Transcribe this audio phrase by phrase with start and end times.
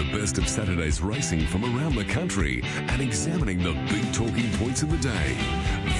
[0.00, 4.82] the best of Saturday's racing from around the country and examining the big talking points
[4.82, 5.36] of the day.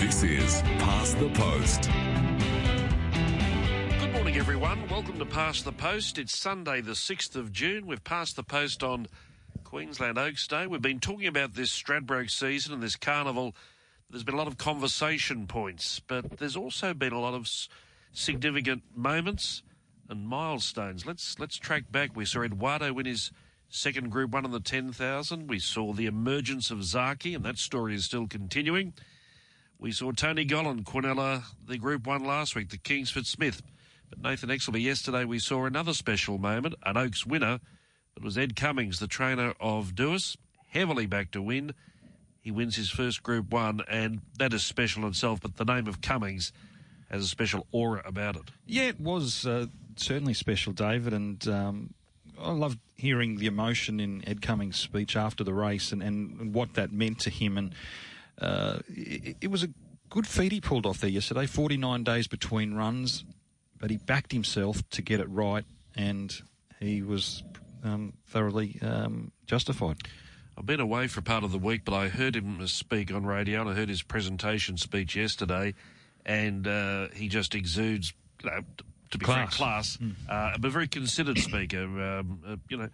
[0.00, 1.90] This is Past the Post.
[4.00, 4.88] Good morning, everyone.
[4.88, 6.18] Welcome to Past the Post.
[6.18, 7.86] It's Sunday, the 6th of June.
[7.86, 9.06] We've passed the post on
[9.64, 10.66] Queensland Oaks Day.
[10.66, 13.54] We've been talking about this Stradbroke season and this carnival.
[14.08, 17.50] There's been a lot of conversation points, but there's also been a lot of
[18.12, 19.62] significant moments
[20.08, 21.04] and milestones.
[21.04, 22.16] Let's let's track back.
[22.16, 23.30] We saw Eduardo win his
[23.70, 25.48] second Group One on the ten thousand.
[25.48, 28.92] We saw the emergence of Zaaki, and that story is still continuing.
[29.78, 33.62] We saw Tony Gollan, Quinella, the Group One last week, the Kingsford Smith.
[34.10, 37.60] But Nathan Exelby yesterday, we saw another special moment, an Oaks winner.
[38.16, 40.36] It was Ed Cummings, the trainer of Duais,
[40.68, 41.72] heavily back to win.
[42.40, 45.40] He wins his first Group One, and that is special in itself.
[45.40, 46.52] But the name of Cummings
[47.10, 48.50] has a special aura about it.
[48.66, 51.94] Yeah, it was uh, certainly special, David, and um,
[52.42, 56.74] I loved hearing the emotion in Ed Cummings' speech after the race and, and what
[56.74, 57.58] that meant to him.
[57.58, 57.74] And
[58.40, 59.68] uh, it, it was a
[60.08, 61.46] good feat he pulled off there yesterday.
[61.46, 63.24] Forty-nine days between runs,
[63.78, 65.64] but he backed himself to get it right,
[65.94, 66.34] and
[66.80, 67.42] he was
[67.84, 69.98] um, thoroughly um, justified.
[70.58, 73.62] I've been away for part of the week, but I heard him speak on radio
[73.62, 75.74] and I heard his presentation speech yesterday,
[76.26, 78.48] and uh, he just exudes, t-
[79.10, 79.56] to be Class.
[79.56, 81.82] class, uh, but a very considered speaker.
[81.82, 82.88] Um, uh, you know,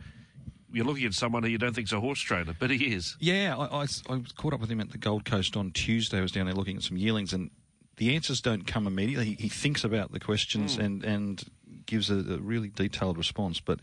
[0.72, 3.16] you're looking at someone who you don't think's a horse trainer, but he is.
[3.20, 6.18] Yeah, I, I, I caught up with him at the Gold Coast on Tuesday.
[6.18, 7.50] I was down there looking at some yearlings, and
[7.96, 9.26] the answers don't come immediately.
[9.26, 11.42] He, he thinks about the questions and, and
[11.86, 13.80] gives a, a really detailed response, but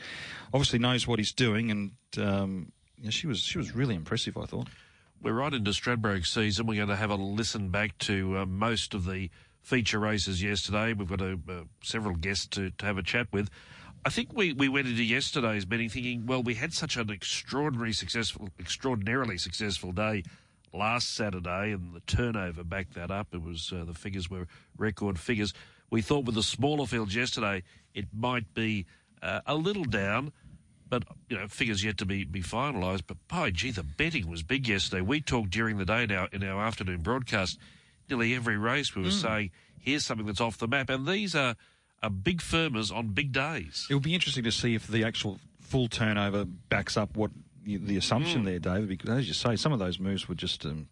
[0.54, 1.72] obviously knows what he's doing.
[1.72, 4.38] And um, yeah, she was she was really impressive.
[4.38, 4.68] I thought.
[5.22, 6.68] We're right into Stradbroke season.
[6.68, 9.30] We're going to have a listen back to uh, most of the
[9.64, 10.94] feature races yesterday.
[10.94, 13.50] We've got a, uh, several guests to, to have a chat with.
[14.06, 17.94] I think we, we went into yesterday's meeting thinking, well, we had such an extraordinary
[17.94, 20.24] successful, extraordinarily successful day
[20.74, 23.28] last Saturday, and the turnover backed that up.
[23.34, 24.48] It was uh, the figures were
[24.78, 25.54] record figures.
[25.90, 27.64] We thought with the smaller fields yesterday,
[27.94, 28.86] it might be
[29.22, 30.34] uh, a little down
[30.94, 33.02] but you know, figures yet to be, be finalised.
[33.08, 35.02] But by gee, the betting was big yesterday.
[35.02, 37.58] We talked during the day now in our afternoon broadcast.
[38.10, 41.56] Nearly every race we were saying, here's something that's off the map, and these are,
[42.02, 43.88] are big firmers on big days.
[43.90, 47.32] It will be interesting to see if the actual full turnover backs up what
[47.66, 48.90] the, the assumption there, David.
[48.90, 50.88] Because as you say, some of those moves were just um,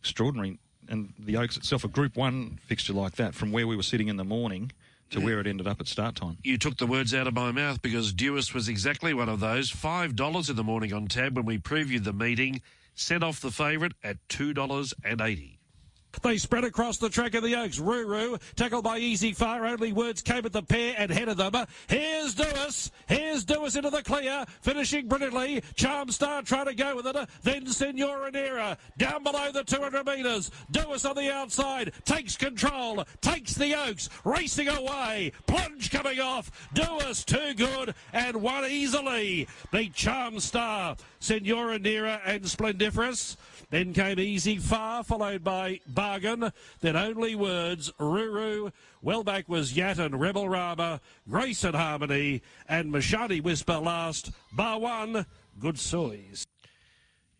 [0.00, 0.58] extraordinary.
[0.88, 4.08] And the Oaks itself, a Group One fixture like that, from where we were sitting
[4.08, 4.72] in the morning
[5.10, 6.38] to where it ended up at start time.
[6.42, 9.70] You took the words out of my mouth because Duais was exactly one of those.
[9.70, 12.60] Five dollars in the morning on tab when we previewed the meeting.
[12.94, 15.57] Sent off the favourite at two dollars and eighty.
[16.22, 17.78] They spread across the track of the Oaks.
[17.78, 19.66] Ruru, tackled by Easy Fire.
[19.66, 21.66] Only words came at the pair and head of them.
[21.86, 22.90] Here's Duais.
[23.06, 24.44] Here's Duais into the clear.
[24.62, 25.62] Finishing brilliantly.
[25.74, 27.28] Charm Star trying to go with it.
[27.42, 28.76] Then Senora Nera.
[28.96, 30.50] Down below the 200 metres.
[30.72, 31.92] Duais on the outside.
[32.04, 33.04] Takes control.
[33.20, 34.08] Takes the Oaks.
[34.24, 35.32] Racing away.
[35.46, 36.50] Plunge coming off.
[36.74, 39.46] Duais too good and won easily.
[39.72, 40.96] The Charm Star.
[41.20, 43.36] Senora Nera and Splendiferous.
[43.70, 46.52] Then came Easy Far, followed by Bargain.
[46.80, 48.70] Then Only Words, Ruru.
[49.02, 54.30] Well back was Yat and Rebel Rama, Grace and Harmony, and Mashadi Whisper last.
[54.52, 55.26] Bar one,
[55.58, 56.46] Good Soys.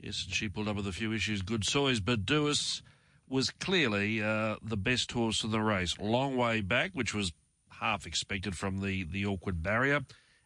[0.01, 1.43] Yes, and she pulled up with a few issues.
[1.43, 2.83] Good Soys, but Duais
[3.29, 5.97] was clearly uh, the best horse in the race.
[6.01, 7.33] Long way back, which was
[7.69, 10.01] half expected from the, the awkward barrier.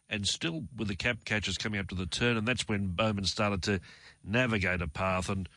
[0.07, 3.25] And still with the cap catchers coming up to the turn, and that's when Bowman
[3.25, 3.79] started to
[4.23, 5.29] navigate a path.
[5.29, 5.49] And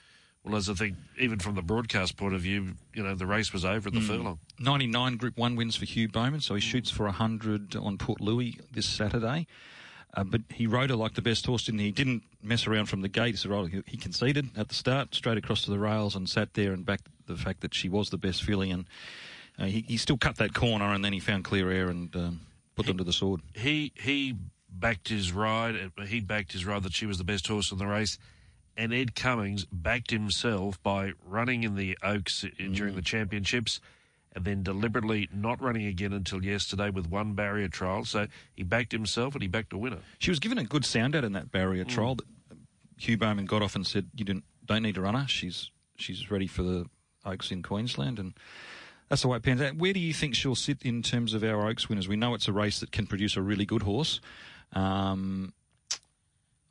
[0.47, 3.53] well, as I think, even from the broadcast point of view, you know, the race
[3.53, 4.39] was over at the furlong.
[4.61, 8.59] 99 Group 1 wins for Hugh Bowman, so he shoots for 100 on Port Louis
[8.73, 9.47] this Saturday.
[10.15, 11.87] Uh, but he rode her like the best horse, didn't he?
[11.87, 13.37] He didn't mess around from the gate.
[13.39, 16.87] He- he conceded at the start, straight across to the rails, and sat there and
[16.87, 18.71] backed the fact that she was the best filly.
[18.71, 18.87] And
[19.59, 22.41] uh, he, he still cut that corner, and then he found clear air and um,
[22.77, 23.41] put them to the sword.
[23.55, 24.37] he he
[24.71, 25.91] backed his ride.
[25.99, 28.19] uh, He backed his ride that she was the best horse in the race,
[28.77, 33.81] and Ed Cummings backed himself by running in the Oaks in, during the championships,
[34.33, 38.05] and then deliberately not running again until yesterday with one barrier trial.
[38.05, 40.01] So he backed himself and he backed a winner.
[40.19, 42.19] She was given a good sound out in that barrier trial.
[42.99, 45.27] Hugh Bowman got off and said, "You didn't, don't need to run her.
[45.27, 46.87] She's she's ready for the
[47.25, 48.35] Oaks in Queensland." And
[49.09, 49.77] that's the way it pans out.
[49.77, 52.09] Where do you think she'll sit in terms of our Oaks winners?
[52.09, 54.21] We know it's a race that can produce a really good horse.
[54.73, 55.53] Um,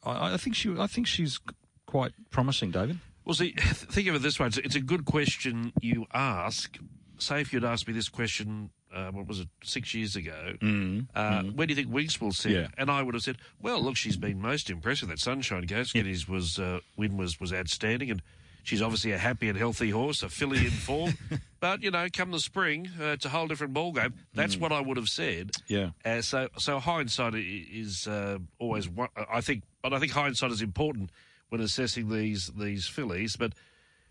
[0.04, 1.40] I, I think she, I think she's
[1.86, 3.00] quite promising, David.
[3.26, 6.78] Well, see, think of it this way: it's, it's a good question you ask.
[7.18, 11.08] Say if you'd asked me this question uh, what was it, six years ago, Mm,
[11.14, 12.52] uh, where do you think Winx will sit?
[12.54, 12.68] Yeah.
[12.78, 15.10] And I would have said, well, look, she's been most impressive.
[15.10, 18.22] That Sunshine Coast, Guineas was uh, win was was outstanding, and
[18.64, 21.18] she's obviously a happy and healthy horse, a filly in form.
[21.60, 24.14] but you know, come the spring, uh, it's a whole different ballgame.
[24.34, 25.52] That's what I would have said.
[25.68, 25.90] Yeah.
[26.06, 30.62] Uh, so so hindsight is uh, always one, I think, but I think hindsight is
[30.62, 31.10] important
[31.50, 33.54] when assessing these these fillies, but.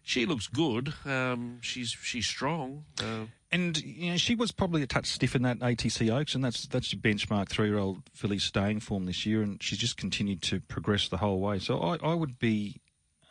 [0.07, 0.93] She looks good.
[1.07, 2.85] Um, she's she's strong.
[3.01, 6.45] Uh, And you know, she was probably a touch stiff in that ATC Oaks, and
[6.45, 10.61] that's that's your benchmark three-year-old filly staying form this year, and she's just continued to
[10.61, 11.59] progress the whole way.
[11.59, 12.83] So I, I would be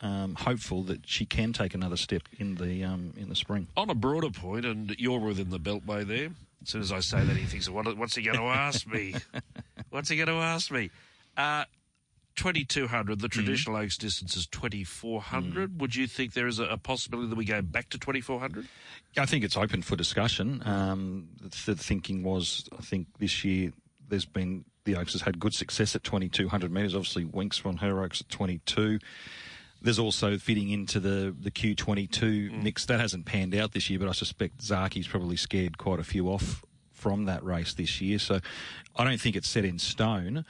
[0.02, 3.68] um, hopeful that she can take another step in the um, in the spring.
[3.76, 6.30] on a broader point, and you're within the beltway there.
[6.60, 9.14] As soon as I say that, he thinks, what, "What's he going to ask me?
[9.90, 10.90] What's he going to ask me?"
[11.36, 11.66] Uh,
[12.36, 13.40] 2200, the mm-hmm.
[13.40, 15.70] traditional Oaks distance is 2400.
[15.70, 15.80] Mm.
[15.80, 18.66] Would you think there is a, a possibility that we go back to 2400?
[19.16, 20.62] I think it's open for discussion.
[20.66, 21.28] Um,
[21.66, 23.72] the thinking was, I think this year
[24.08, 26.94] there's been the Oaks has had good success at 2200 metres.
[26.94, 28.98] Obviously, Winx on her Oaks at 22.
[29.80, 32.62] There's also fitting into the the Q22 mm.
[32.62, 36.04] mix that hasn't panned out this year, but I suspect Zaaki's probably scared quite a
[36.04, 38.18] few off from that race this year.
[38.18, 38.40] So
[38.96, 40.44] I don't think it's set in stone,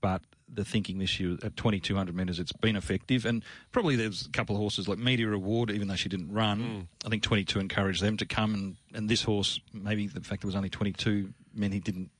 [0.00, 3.24] but the thinking this year at 2200 metres, it's been effective.
[3.24, 6.88] And probably there's a couple of horses like Media Reward, even though she didn't run.
[7.04, 8.54] I think 22 encouraged them to come.
[8.54, 12.10] And, and this horse, maybe the fact there was only 22 meant he didn't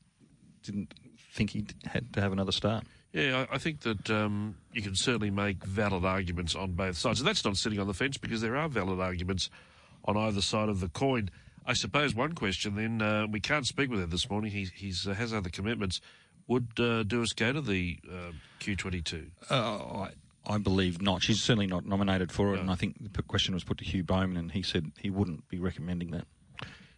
[0.62, 0.92] didn't
[1.32, 2.84] think he had to have another start.
[3.12, 7.20] Yeah, I, I think that um, you can certainly make valid arguments on both sides.
[7.20, 9.50] And that's not sitting on the fence because there are valid arguments
[10.04, 11.30] on either side of the coin.
[11.66, 14.50] I suppose one question then, uh, we can't speak with him this morning.
[14.50, 16.00] He he's, uh, has other commitments.
[16.50, 19.28] Would uh, Duais go to the uh, Q22?
[19.48, 20.10] Uh, I,
[20.44, 21.22] I believe not.
[21.22, 24.02] She's certainly not nominated for it, and I think the question was put to Hugh
[24.02, 26.26] Bowman, and he said he wouldn't be recommending that.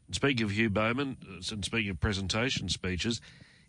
[0.07, 1.19] And speaking of Hugh Bowman,
[1.51, 3.21] and speaking of presentation speeches,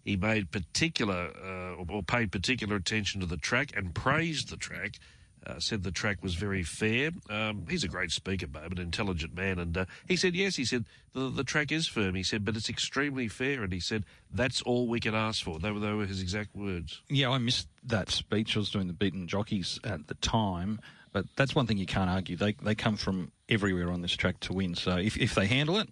[0.05, 4.99] he made particular uh, or paid particular attention to the track and praised the track.
[5.45, 7.11] Uh, said the track was very fair.
[7.29, 10.55] Um, he's a great speaker, Bowman, intelligent man, and uh, he said yes.
[10.55, 12.15] He said the, the track is firm.
[12.15, 15.59] He said, but it's extremely fair, and he said that's all we can ask for.
[15.59, 17.01] They were, they were his exact words.
[17.09, 18.55] Yeah, I missed that speech.
[18.55, 20.79] I was doing the beaten jockeys at the time,
[21.11, 22.37] but that's one thing you can't argue.
[22.37, 24.75] They they come from everywhere on this track to win.
[24.75, 25.89] So if if they handle it,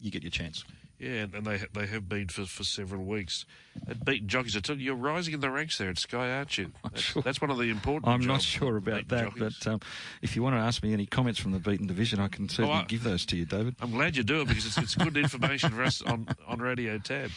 [0.00, 0.64] you get your chance.
[0.98, 3.44] Yeah, and they they have been for, for several weeks.
[3.88, 6.58] At beaten jockeys, I tell you, you're rising in the ranks there at Sky, aren't
[6.58, 6.72] you?
[6.82, 7.22] That's, sure.
[7.22, 8.08] that's one of the important.
[8.12, 9.58] I'm not sure about that, jockeys.
[9.60, 9.80] but um,
[10.22, 12.80] if you want to ask me any comments from the beaten division, I can certainly
[12.80, 13.76] I- give those to you, David.
[13.80, 16.98] I'm glad you do it because it's, it's good information for us on, on Radio
[16.98, 17.30] Tab.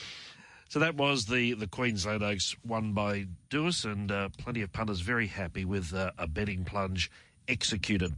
[0.69, 5.01] So that was the, the Queensland Oaks won by Duais, and uh, plenty of punters
[5.01, 7.11] very happy with uh, a betting plunge
[7.47, 8.15] executed.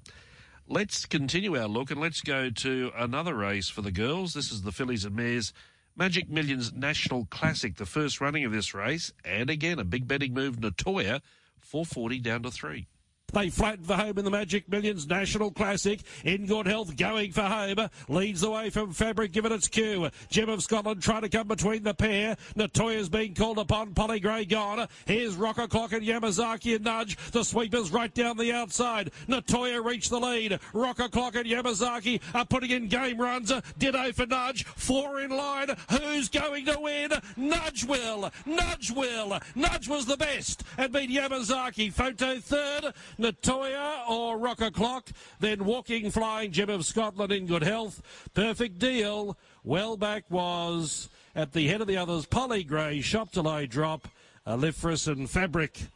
[0.67, 4.33] Let's continue our look and let's go to another race for the girls.
[4.33, 5.51] This is the Fillies and Mares
[5.93, 10.33] Magic Millions National Classic, the first running of this race, and again a big betting
[10.33, 10.55] move.
[10.55, 11.19] Nettoyer,
[11.59, 12.87] 440 down to three.
[13.33, 15.99] They flattened for home in the Magic Millions National Classic.
[16.23, 17.89] In good health, going for home.
[18.07, 20.09] Leads the way from Fabric, given its cue.
[20.29, 22.37] Gem of Scotland trying to come between the pair.
[22.55, 23.95] Nettoyer's being called upon.
[23.95, 24.87] Polly Gray gone.
[25.05, 27.17] Here's Rocker Clock and Yamazaki and Nudge.
[27.31, 29.11] The sweepers right down the outside.
[29.27, 30.59] Nettoyer reached the lead.
[30.71, 33.51] Rocker Clock and Yamazaki are putting in game runs.
[33.79, 34.63] Ditto for Nudge.
[34.63, 35.69] Four in line.
[35.89, 37.11] Who's going to win?
[37.35, 38.31] Nudge will.
[38.45, 39.39] Nudge will.
[39.55, 41.91] Nudge was the best and beat Yamazaki.
[41.91, 42.93] Photo third.
[43.23, 45.09] Nettoyer or Rocker Clock.
[45.39, 48.01] Then Walking Flying Gem of Scotland in good health.
[48.33, 49.37] Perfect deal.
[49.63, 52.25] Well back was at the head of the others.
[52.25, 54.07] Polly Gray, Shop Delay Drop,
[54.45, 55.87] Alifris and Fabric.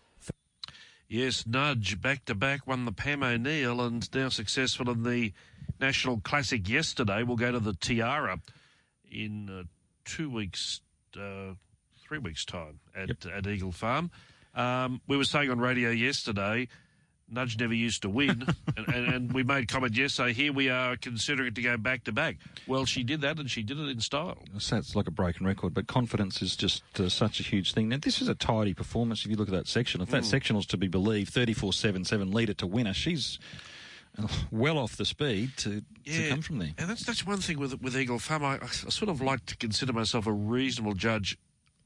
[1.10, 5.34] Yes, Nudge back to back won the Pam O'Neill and now successful in the
[5.80, 7.24] National Classic yesterday.
[7.24, 8.40] We'll go to the Tiara
[9.10, 9.64] in uh,
[10.06, 10.82] two weeks,
[11.18, 11.54] uh,
[12.06, 14.12] three weeks' time at, at Eagle Farm.
[14.56, 16.68] Um, we were saying on radio yesterday,
[17.30, 18.46] Nudge never used to win,
[18.78, 20.32] and, and, and we made comment yesterday.
[20.34, 22.38] Here we are considering it to go back to back.
[22.68, 24.38] Well, she did that, and she did it in style.
[24.60, 27.90] Sounds like a broken record, but confidence is just uh, such a huge thing.
[27.90, 29.26] Now, this is a tidy performance.
[29.26, 32.68] If you look at that section, if that sectional's to be believed, 34.77 leader to
[32.68, 33.40] winner, she's
[34.18, 36.72] uh, well off the speed to, to come from there.
[36.78, 38.44] And that's that's one thing with with Eagle Farm.
[38.46, 41.38] I, I sort of like to consider myself a reasonable judge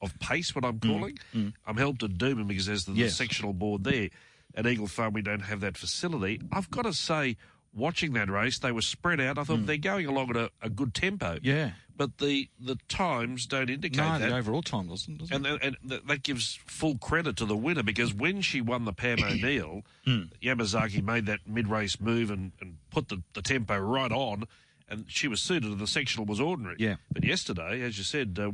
[0.03, 0.53] of pace.
[0.55, 1.17] What I'm calling,
[1.65, 4.09] I'm held to Doomben because there's the, the Mm, sectional board there.
[4.55, 6.41] At Eagle Farm, we don't have that facility.
[6.51, 7.37] I've got to say,
[7.73, 9.37] watching that race, they were spread out.
[9.37, 11.35] I thought they're going along at a, a good tempo.
[11.35, 11.39] Mm.
[11.43, 11.71] Yeah.
[11.95, 14.29] but the the times don't indicate No, that.
[14.29, 17.83] the overall time doesn't, doesn't And, and th- that gives full credit to the winner
[17.83, 20.23] because when she won the Pam O'Neill, Hmm.
[20.41, 24.45] Yamazaki made that mid race move and, and put the, the tempo right on.
[24.89, 26.75] and she was suited, and the sectional was ordinary.
[26.79, 26.95] Yeah.
[27.13, 28.49] But yesterday, as you said, uh,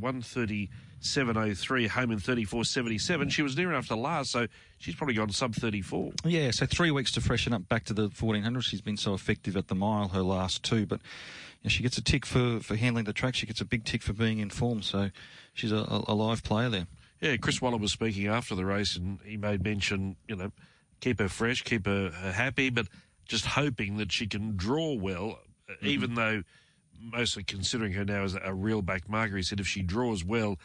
[1.00, 3.30] 137.03, home in 34.77.
[3.30, 4.46] She was near enough to last, so
[4.78, 6.12] she's probably gone sub 34.
[6.24, 8.62] Yeah, so three weeks to freshen up back to the 1400.
[8.62, 11.98] She's been so effective at the mile, her last two, but you know, she gets
[11.98, 13.34] a tick for, for handling the track.
[13.34, 15.10] She gets a big tick for being in form, so
[15.54, 16.86] she's a, a, a live player there.
[17.20, 20.52] Yeah, Chris Waller was speaking after the race, and he made mention, you know,
[21.00, 22.86] keep her fresh, keep her, her happy, but
[23.26, 25.86] just hoping that she can draw well, mm-hmm.
[25.86, 26.42] even though
[27.00, 29.36] mostly considering her now as a real back marker.
[29.36, 30.58] He said if she draws well,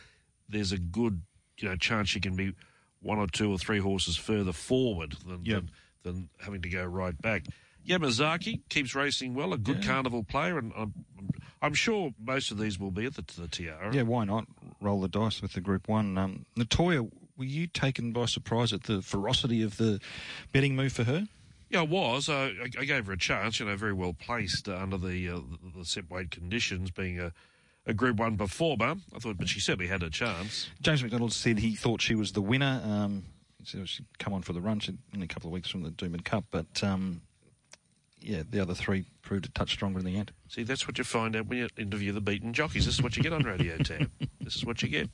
[0.54, 1.22] there's a good
[1.58, 2.54] you know chance she can be
[3.02, 5.64] one or two or three horses further forward than yep.
[6.04, 7.46] than, than, having to go right back.
[7.88, 9.92] Yamazaki keeps racing well, a good yeah.
[9.92, 10.94] carnival player, and I'm,
[11.62, 13.94] I'm, sure most of these will be at the, the Tiara.
[13.94, 14.46] Yeah, why not
[14.80, 16.18] roll the dice with the Group One?
[16.18, 20.00] Um, Nettoyer, were you taken by surprise at the ferocity of the
[20.54, 21.28] betting move for her?
[21.70, 22.30] Yeah, I was.
[22.30, 23.60] I, I, gave her a chance.
[23.60, 25.40] You know, very well placed under the, uh,
[25.74, 27.34] the, the set weight conditions, being a,
[27.86, 28.96] a Group One performer.
[29.16, 30.70] I thought, but she certainly had a chance.
[30.82, 32.82] James McDonald said he thought she was the winner.
[32.86, 33.26] Um,
[33.64, 34.80] she'd come on for the run.
[34.80, 37.22] She'd only a couple of weeks from the Doomben Cup, but um,
[38.20, 40.32] yeah, the other three proved a touch stronger in the end.
[40.48, 42.86] See, that's what you find out when you interview the beaten jockeys.
[42.86, 44.10] This is what you get on Radio Tab.
[44.42, 45.10] this is what you get.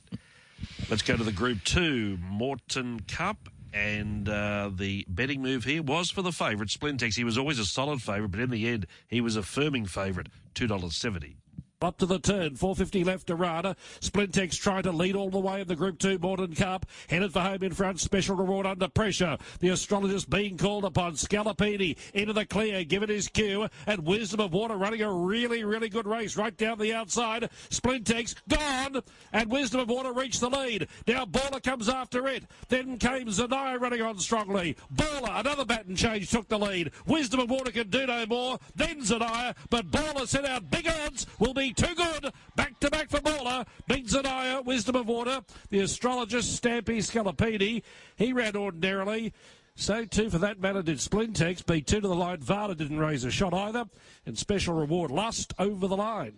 [0.88, 6.10] Let's go to the Group Two Moreton Cup and uh, the betting move here was
[6.10, 7.14] for the favourite, Splintex.
[7.14, 10.28] He was always a solid favourite, but in the end, he was a firming favourite,
[10.54, 11.36] $2.70.
[11.82, 13.74] Up to the turn, 450 left to Rada.
[14.00, 16.84] Splintex trying to lead all the way in the Group 2 Moreton Cup.
[17.08, 19.38] Headed for home in front, special reward under pressure.
[19.60, 21.14] The astrologist being called upon.
[21.14, 23.66] Scalapini into the clear, given his cue.
[23.86, 27.48] And Wisdom of Water running a really, really good race right down the outside.
[27.70, 30.86] Splintex gone, and Wisdom of Water reached the lead.
[31.06, 32.44] Now Baller comes after it.
[32.68, 34.76] Then came Zanaya running on strongly.
[34.94, 36.90] Baller, another baton change, took the lead.
[37.06, 38.58] Wisdom of Water can do no more.
[38.76, 42.32] Then Zanaya, but Baller set out big odds, will be too good.
[42.56, 43.66] Back to back for Baller.
[43.86, 45.40] Big Zanaya, Wisdom of Water.
[45.68, 47.82] The astrologist, Stampy Scalapini.
[48.16, 49.32] He ran ordinarily.
[49.74, 51.64] So too, for that matter, did Splintex.
[51.64, 52.38] Beat two to the line.
[52.38, 53.86] Varda didn't raise a shot either.
[54.26, 56.34] And special reward, Lust over the line.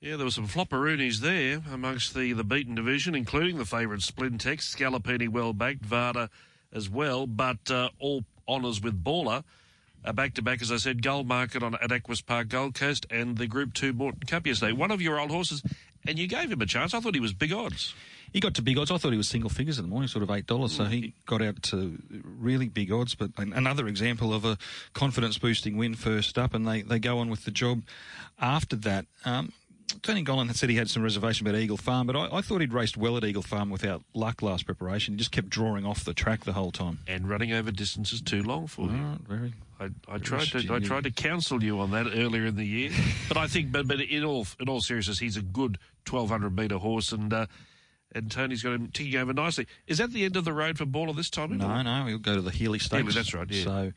[0.00, 4.74] Yeah, there were some flopperoonies there amongst the, the beaten division, including the favourite Splintex,
[4.74, 6.28] Scalapini well backed, Varda
[6.72, 9.44] as well, but uh, all honours with Baller
[10.10, 13.36] back to back, as I said, Gold Market on at Equus Park, Gold Coast, and
[13.36, 14.72] the Group Two Moreton Cup yesterday.
[14.72, 15.62] One of your old horses,
[16.06, 16.94] and you gave him a chance.
[16.94, 17.94] I thought he was big odds.
[18.32, 18.90] He got to big odds.
[18.90, 20.72] I thought he was single figures in the morning, sort of eight dollars.
[20.72, 23.14] So he got out to really big odds.
[23.14, 24.56] But another example of a
[24.94, 27.82] confidence boosting win first up, and they, they go on with the job
[28.40, 29.06] after that.
[29.24, 29.52] Um,
[30.00, 32.62] Tony Gollan had said he had some reservation about Eagle Farm, but I, I, thought
[32.62, 35.14] he'd raced well at Eagle Farm without luck last preparation.
[35.14, 38.42] He just kept drawing off the track the whole time and running over distances too
[38.42, 39.18] long for you.
[39.28, 39.52] very.
[39.82, 42.90] I, I tried to I tried to counsel you on that earlier in the year,
[43.28, 46.54] but I think but but in all in all seriousness, he's a good twelve hundred
[46.56, 47.46] metre horse, and uh,
[48.14, 49.66] and Tony's got him ticking over nicely.
[49.86, 51.56] Is that the end of the road for Baller this time?
[51.56, 53.02] No, no, he'll go to the Healy Stakes.
[53.02, 53.50] Healy, that's right.
[53.50, 53.64] Yeah.
[53.64, 53.92] So,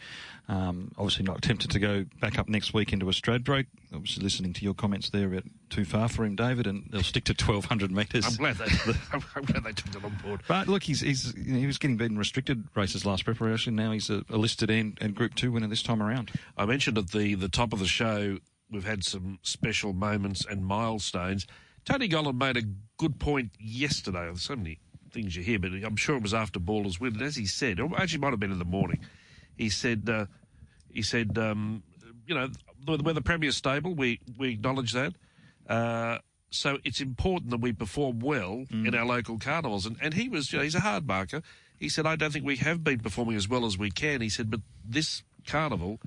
[0.48, 3.68] um, obviously not tempted to go back up next week into a Stradbroke.
[3.94, 7.24] Obviously, listening to your comments there about too far for him, David, and they'll stick
[7.26, 8.26] to 1,200 metres.
[8.26, 8.66] I'm glad they,
[9.14, 10.42] I'm glad they took it on board.
[10.48, 13.76] But look, he's, he's you know, he was getting beaten restricted races last preparation.
[13.76, 16.32] Now he's a, a listed and, and Group Two winner this time around.
[16.58, 18.38] I mentioned at the the top of the show
[18.72, 21.48] we've had some special moments and milestones.
[21.86, 22.64] Tony Gollan made a
[22.98, 24.26] good point yesterday.
[24.26, 24.80] There's so many
[25.12, 27.14] things you hear, but I'm sure it was after Baller's win.
[27.14, 29.00] And as he said, or actually might have been in the morning,
[29.58, 30.26] he said, uh,
[30.92, 31.84] he said, um,
[32.28, 32.50] you know,
[32.88, 33.94] we're the premier stable.
[33.94, 35.14] We we acknowledge that.
[35.68, 38.88] Uh, so it's important that we perform well mm.
[38.88, 39.86] in our local carnivals.
[39.86, 41.42] And and he was, you know, he's a hard marker.
[41.78, 44.22] He said, I don't think we have been performing as well as we can.
[44.22, 46.00] He said, but this carnival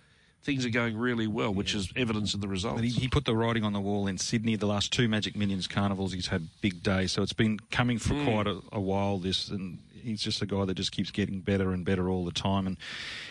[0.43, 1.81] things are going really well, which yeah.
[1.81, 2.81] is evidence in the results.
[2.81, 4.57] He, he, put the writing on the wall in Sydney.
[4.57, 7.13] The last two Magic Millions carnivals, he's had big days.
[7.13, 8.25] So it's been coming for mm.
[8.25, 9.19] quite a, a, while.
[9.19, 12.33] This and he's just a guy that just keeps getting better and better all the
[12.33, 12.67] time.
[12.67, 12.77] And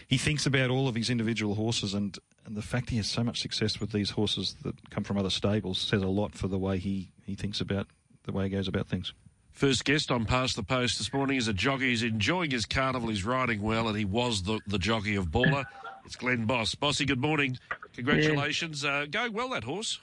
[0.07, 3.23] he thinks about all of his individual horses, and, and the fact he has so
[3.23, 6.57] much success with these horses that come from other stables says a lot for the
[6.57, 7.87] way he, he thinks about
[8.23, 9.13] the way he goes about things.
[9.51, 11.89] First guest on Past the Post this morning is a jockey.
[11.89, 13.09] He's enjoying his carnival.
[13.09, 15.65] He's riding well, and he was the, the jockey of Baller.
[16.07, 16.73] It's Glenn Boss.
[16.73, 17.59] Bossy, good morning.
[17.93, 18.85] Congratulations.
[18.85, 18.99] Yeah.
[18.99, 19.99] Uh, going well, that horse.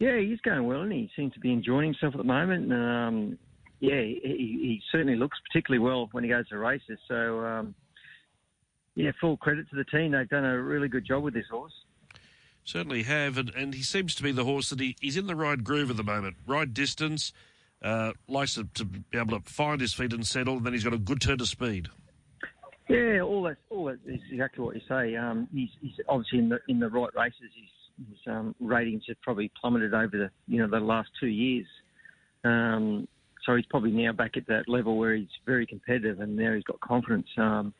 [0.00, 2.72] Yeah, he's going well, and he seems to be enjoying himself at the moment.
[2.72, 3.38] Um,
[3.78, 6.98] yeah, he, he, certainly looks particularly well when he goes to races.
[7.06, 7.76] So, um,
[8.96, 10.10] yeah, full credit to the team.
[10.10, 11.72] They've done a really good job with this horse.
[12.64, 15.36] Certainly have, and, and he seems to be the horse that he, he's in the
[15.36, 16.34] right groove at the moment.
[16.48, 17.32] Right distance,
[17.80, 20.82] uh, likes to, to be able to find his feet and settle, and then he's
[20.82, 21.90] got a good turn to speed.
[22.88, 25.16] Yeah, all that, all that is exactly what you say.
[25.16, 27.50] Um, he's, he's, obviously in the in the right races.
[27.54, 31.66] He's His um, ratings have probably plummeted over the you know the last two years.
[32.44, 33.08] Um,
[33.44, 36.64] so he's probably now back at that level where he's very competitive, and now he's
[36.64, 37.28] got confidence.
[37.36, 37.74] Um,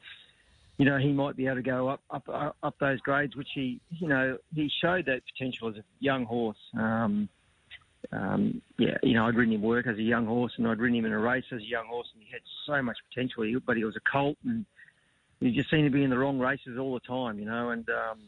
[0.79, 3.81] you know, he might be able to go up up up those grades, which he
[3.91, 6.59] you know he showed that potential as a young horse.
[6.77, 7.29] Um,
[8.13, 10.99] um, yeah, you know, I'd ridden him work as a young horse, and I'd ridden
[10.99, 13.45] him in a race as a young horse, and he had so much potential.
[13.65, 14.65] But he was a colt, and
[15.41, 17.89] he just seemed to be in the wrong races all the time, you know, and
[17.89, 18.19] um,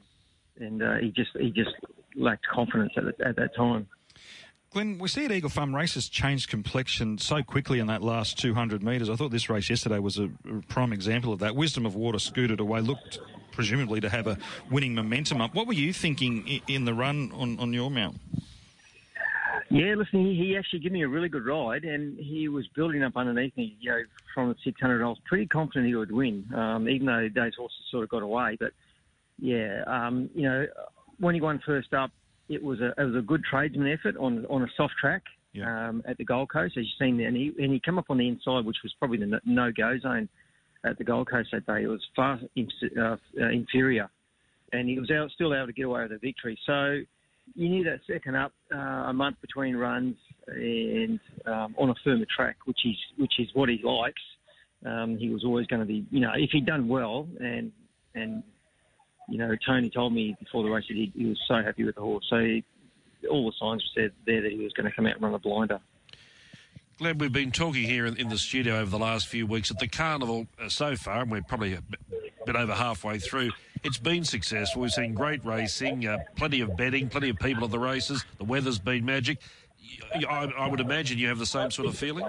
[0.59, 1.75] and uh, he just he just
[2.17, 3.87] lacked confidence at, at that time.
[4.71, 8.83] Glenn, we see at Eagle Farm races change complexion so quickly in that last 200
[8.83, 9.09] metres.
[9.09, 10.29] I thought this race yesterday was a
[10.69, 11.57] prime example of that.
[11.57, 13.19] Wisdom of Water scooted away, looked
[13.51, 14.37] presumably to have a
[14.71, 15.55] winning momentum up.
[15.55, 18.19] What were you thinking in the run on, on your mount?
[19.71, 23.03] Yeah, listen, he, he actually gave me a really good ride, and he was building
[23.03, 23.99] up underneath me, you know,
[24.35, 25.03] from the 600.
[25.03, 28.23] I was pretty confident he would win, um, even though those horses sort of got
[28.23, 28.57] away.
[28.59, 28.73] But
[29.39, 30.67] yeah, um, you know,
[31.19, 32.11] when he won first up,
[32.49, 35.23] it was a it was a good tradesman effort on on a soft track
[35.53, 35.89] yeah.
[35.89, 38.07] um, at the Gold Coast, as you've seen there, and he and he came up
[38.09, 40.29] on the inside, which was probably the no go zone
[40.85, 41.83] at the Gold Coast that day.
[41.83, 43.17] It was far uh, uh,
[43.51, 44.09] inferior,
[44.73, 46.59] and he was out, still able to get away with a victory.
[46.65, 47.01] So
[47.55, 52.27] you need that second up uh, a month between runs and um, on a firmer
[52.35, 54.23] track, which is which is what he likes.
[54.87, 57.73] Um, he was always going to be, you know, if he'd done well and
[58.15, 58.43] and
[59.29, 61.97] you know Tony told me before the race that he, he was so happy with
[61.97, 62.25] the horse.
[62.31, 62.65] So he,
[63.31, 65.39] all the signs said there that he was going to come out and run a
[65.39, 65.81] blinder.
[66.99, 69.79] Glad we've been talking here in, in, the studio over the last few weeks at
[69.79, 72.01] the carnival uh, so far, and we're probably a bit,
[72.45, 73.51] bit over halfway through.
[73.85, 74.83] It's been successful.
[74.83, 78.25] We've seen great racing, uh, plenty of betting, plenty of people at the races.
[78.39, 79.39] The weather's been magic.
[80.29, 82.29] I, I, would imagine you have the same sort of feeling.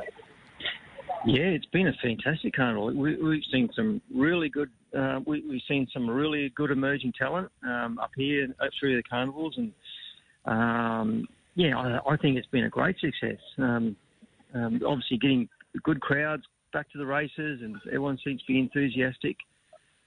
[1.25, 2.93] Yeah, it's been a fantastic carnival.
[2.93, 4.69] We, have seen some really good.
[4.97, 8.47] Uh, we, have seen some really good emerging talent um, up here
[8.79, 9.73] through the carnivals, and
[10.45, 13.39] um, yeah, I, I, think it's been a great success.
[13.57, 13.95] Um,
[14.53, 15.49] um, obviously, getting
[15.83, 19.37] good crowds back to the races, and everyone seems to be enthusiastic.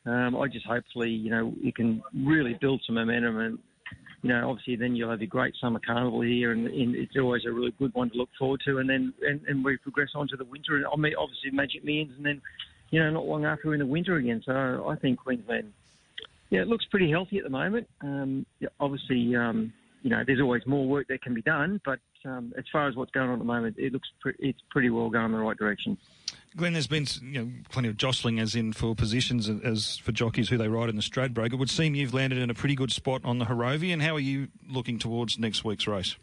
[0.05, 3.59] Um, I just hopefully, you know, you can really build some momentum and,
[4.23, 7.45] you know, obviously then you'll have a great summer carnival here and, and it's always
[7.45, 8.79] a really good one to look forward to.
[8.79, 12.13] And then and, and we progress on to the winter and I obviously Magic Millions
[12.17, 12.43] and then,
[12.91, 14.43] you know, not long after we're in the winter again.
[14.45, 15.73] So I think Queensland,
[16.51, 17.89] yeah, it looks pretty healthy at the moment.
[18.01, 18.45] Um,
[18.81, 22.65] obviously, um, you know, there's always more work that can be done, but um, as
[22.73, 25.27] far as what's going on at the moment, it looks pre- it's pretty well going
[25.27, 25.97] in the right direction.
[26.57, 30.49] Glenn, there's been you know, plenty of jostling, as in for positions, as for jockeys
[30.51, 31.53] who they ride in the Stradbroke.
[31.53, 34.03] It would seem you've landed in a pretty good spot on the Harrovian.
[34.03, 36.17] How are you looking towards next week's race?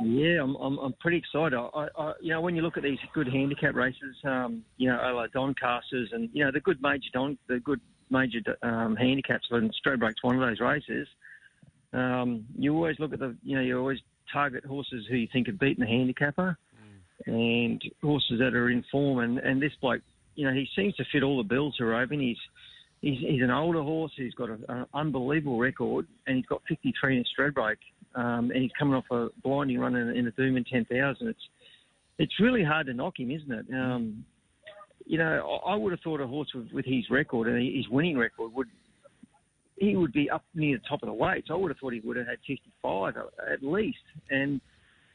[0.00, 1.56] Yeah, I'm, I'm, I'm pretty excited.
[1.56, 5.14] I, I, you know, when you look at these good handicap races, um, you know,
[5.14, 9.72] like Doncasters and you know the good major Don, the good major um, handicaps, and
[9.84, 11.06] Stradbroke's one of those races.
[11.92, 13.98] Um, you always look at the, you know, you always
[14.32, 16.56] target horses who you think have beaten the handicapper
[17.26, 19.18] and horses that are in form.
[19.20, 20.02] And, and this bloke,
[20.34, 22.20] you know, he seems to fit all the bills for Robin.
[22.20, 22.36] He's,
[23.00, 24.12] he's he's an older horse.
[24.16, 27.76] He's got an unbelievable record, and he's got 53 in Stradbroke,
[28.14, 31.28] um, and he's coming off a blinding run in, in the Doomben 10,000.
[31.28, 31.38] It's
[32.18, 33.66] it's really hard to knock him, isn't it?
[33.72, 34.24] Um,
[35.06, 38.16] you know, I would have thought a horse with, with his record and his winning
[38.16, 38.68] record would
[39.76, 41.48] he would be up near the top of the weights.
[41.50, 43.98] I would have thought he would have had 55 at least,
[44.30, 44.60] and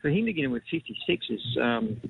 [0.02, 2.02] for him to get in with 56 is, um,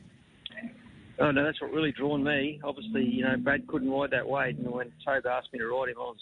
[1.19, 2.60] oh no, that's what really drawn me.
[2.63, 5.89] Obviously, you know, Brad couldn't ride that weight, and when Tobe asked me to ride
[5.89, 6.17] him, I was,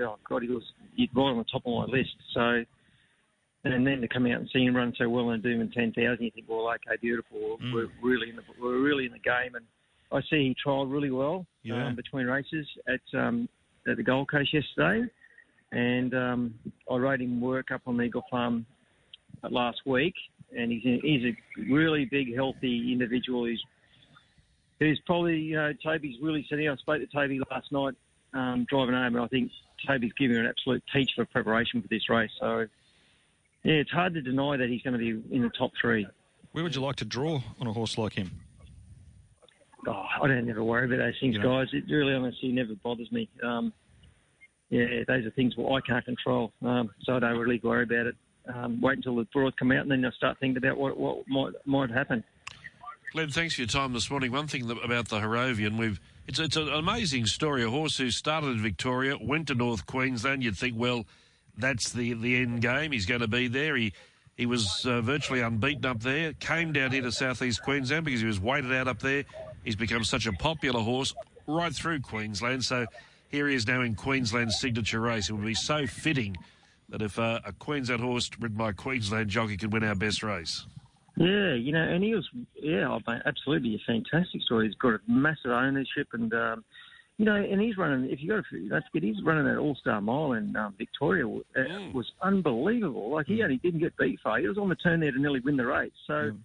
[0.00, 0.62] oh God, he was
[0.98, 2.14] right on the top of my list.
[2.34, 2.64] So,
[3.64, 6.30] and then to come out and see him run so well in Doomben 10,000, you
[6.32, 7.58] think, well, okay, beautiful.
[7.62, 7.72] Mm.
[7.72, 9.64] We're really in the we're really in the game, and
[10.10, 11.86] I see he trialled really well yeah.
[11.86, 13.48] um, between races at um,
[13.86, 15.08] at the Gold Coast yesterday,
[15.72, 16.54] and um,
[16.90, 18.66] I rode him work up on the Eagle Farm
[19.50, 20.14] last week,
[20.56, 23.44] and he's a, he's a really big, healthy individual.
[23.44, 23.60] He's
[24.78, 26.68] he's probably you know Toby's really sitting.
[26.68, 27.94] I spoke to Toby last night
[28.34, 29.50] um, driving home, and I think
[29.86, 32.30] Toby's giving an absolute teach for preparation for this race.
[32.40, 32.66] So
[33.62, 36.06] yeah, it's hard to deny that he's going to be in the top three.
[36.52, 38.30] Where would you like to draw on a horse like him?
[39.86, 41.58] Oh, I don't ever worry about those things, you know.
[41.58, 41.68] guys.
[41.72, 43.28] It really honestly never bothers me.
[43.42, 43.72] Um,
[44.70, 48.06] yeah, those are things well, I can't control, um, so I don't really worry about
[48.06, 48.16] it
[48.52, 51.28] um, wait until the broads come out, and then they'll start thinking about what, what
[51.28, 52.24] might might happen.
[53.12, 54.32] Glenn, thanks for your time this morning.
[54.32, 57.62] One thing about the Harrovian, we've it's it's an amazing story.
[57.62, 60.42] A horse who started in Victoria, went to North Queensland.
[60.42, 61.04] You'd think, well,
[61.56, 62.92] that's the the end game.
[62.92, 63.76] He's going to be there.
[63.76, 63.92] He
[64.36, 66.32] he was uh, virtually unbeaten up there.
[66.34, 69.24] Came down here to southeast Queensland because he was weighted out up there.
[69.62, 71.14] He's become such a popular horse
[71.46, 72.64] right through Queensland.
[72.64, 72.86] So
[73.28, 75.28] here he is now in Queensland's signature race.
[75.28, 76.36] It would be so fitting
[76.92, 80.22] that if uh, a Queensland horse ridden by a Queensland jockey could win our best
[80.22, 80.66] race.
[81.16, 84.66] Yeah, you know, and he was, yeah, oh, mate, absolutely a fantastic story.
[84.68, 86.64] He's got a massive ownership, and um,
[87.18, 88.10] you know, and he's running.
[88.10, 91.26] If you got to, don't forget, he's running that All Star Mile in um, Victoria.
[91.26, 91.92] It Mm.
[91.92, 93.10] was unbelievable.
[93.10, 94.38] Like he only didn't get beat far.
[94.38, 95.92] He was on the turn there to nearly win the race.
[96.06, 96.12] So.
[96.12, 96.38] Mm.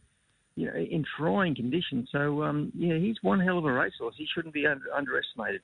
[0.60, 2.10] You know, in trying conditions.
[2.12, 4.15] So, um, yeah, he's one hell of a racehorse.
[4.17, 5.62] He shouldn't be under, underestimated.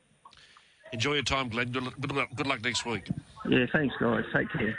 [0.94, 1.72] Enjoy your time, Glenn.
[1.72, 3.10] Good, luck- good, luck, good luck next week.
[3.50, 4.24] Yeah, thanks, guys.
[4.34, 4.78] Take care.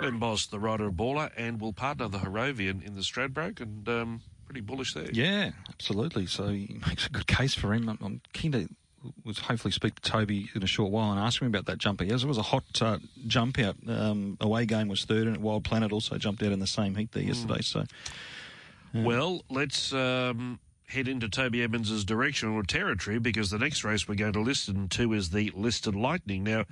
[0.00, 3.88] Glenn Boss, the rider of Baller, and will partner the Harrovian in the Stradbroke, and
[3.88, 5.08] um, pretty bullish there.
[5.12, 6.26] Yeah, absolutely.
[6.26, 7.88] So he makes a good case for him.
[7.88, 8.68] I'm, I'm keen to
[9.24, 12.00] was hopefully speak to Toby in a short while and ask him about that jump
[12.00, 12.08] out.
[12.08, 13.76] It was a hot uh, jump out.
[13.86, 17.12] Um, away game was third, and Wild Planet also jumped out in the same heat
[17.12, 17.60] there yesterday.
[17.60, 17.84] So
[18.94, 20.58] Well, let's um,
[20.94, 24.88] head into Toby Evans' direction or territory because the next race we're going to listen
[24.88, 26.44] to is the Listed Lightning.
[26.44, 26.64] Now,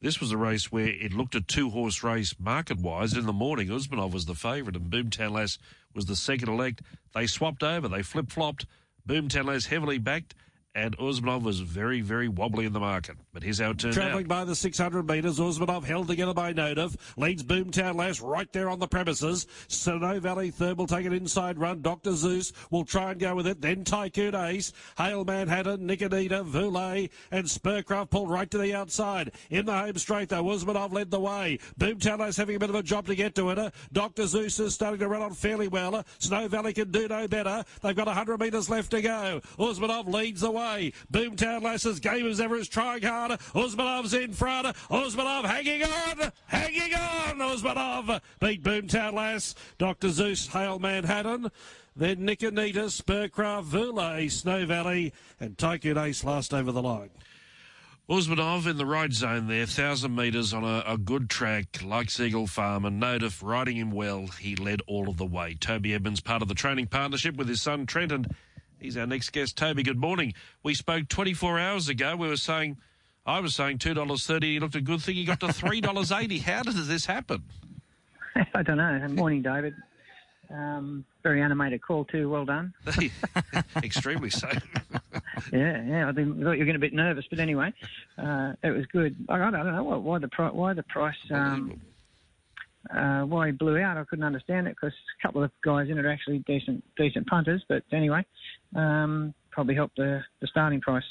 [0.00, 3.16] this was a race where it looked a two horse race market wise.
[3.16, 5.58] In the morning, Usmanov was the favourite and Boomtown Lass
[5.94, 6.82] was the second elect.
[7.14, 8.66] They swapped over, they flip flopped.
[9.08, 10.34] Boomtown Lass heavily backed,
[10.74, 13.16] and Usmanov was very, very wobbly in the market.
[13.32, 17.42] But here's it turned Travelling by the 600 metres, Usmanov held together by Nothdurft, leads
[17.42, 19.46] Boomtown Lass right there on the premises.
[19.68, 21.82] Snow Valley Third will take an inside run.
[21.82, 22.12] Dr.
[22.12, 23.60] Zeus will try and go with it.
[23.60, 29.32] Then Tycoon Ace, Hale Manhattan, Nikonita, Voulet, and Spurcraft pulled right to the outside.
[29.50, 31.58] In the home straight though, Usmanov led the way.
[31.78, 33.74] Boomtown Lass having a bit of a job to get to it.
[33.92, 34.26] Dr.
[34.26, 36.04] Zeus is starting to run on fairly well.
[36.18, 37.64] Snow Valley can do no better.
[37.82, 39.40] They've got 100 metres left to go.
[39.58, 40.61] Usmanov leads the way.
[41.12, 43.36] Boomtown Lass's game as ever is trying harder.
[43.54, 44.66] Usmanov's in front.
[44.88, 46.32] Usmanov hanging on.
[46.46, 47.38] Hanging on.
[47.38, 49.54] Usmanov beat Boomtown Lass.
[49.78, 50.10] Dr.
[50.10, 51.50] Zeus, Hale Manhattan.
[51.94, 57.10] Then Nikonita, Spurcraft, Vule, Snow Valley, and Tycoon Ace last over the line.
[58.08, 62.46] Usmanov in the right zone there, 1,000 metres on a, a good track like Seagull
[62.46, 64.26] Farm and Nothdurft riding him well.
[64.26, 65.54] He led all of the way.
[65.54, 68.34] Toby Evans, part of the training partnership with his son Trent, and
[68.82, 69.56] he's our next guest.
[69.56, 70.34] Toby, good morning.
[70.62, 72.16] We spoke 24 hours ago.
[72.16, 72.76] We were saying,
[73.24, 74.42] I was saying $2.30.
[74.42, 75.14] He looked a good thing.
[75.14, 76.40] He got to $3.80.
[76.42, 77.42] How did this happen?
[78.54, 79.06] I don't know.
[79.08, 79.74] Morning, David.
[80.50, 82.28] Um, very animated call too.
[82.28, 82.74] Well done.
[83.82, 84.48] Extremely so.
[85.50, 86.08] Yeah, yeah.
[86.08, 87.72] I think- thought you were getting a bit nervous, but anyway,
[88.18, 89.16] uh, it was good.
[89.30, 91.80] I, I don't know why the pri- why the price um,
[92.90, 93.96] uh, why he blew out.
[93.96, 97.26] I couldn't understand it because a couple of guys in it are actually decent decent
[97.26, 97.64] punters.
[97.68, 98.24] But anyway,
[98.74, 101.04] um, probably helped the, the starting price.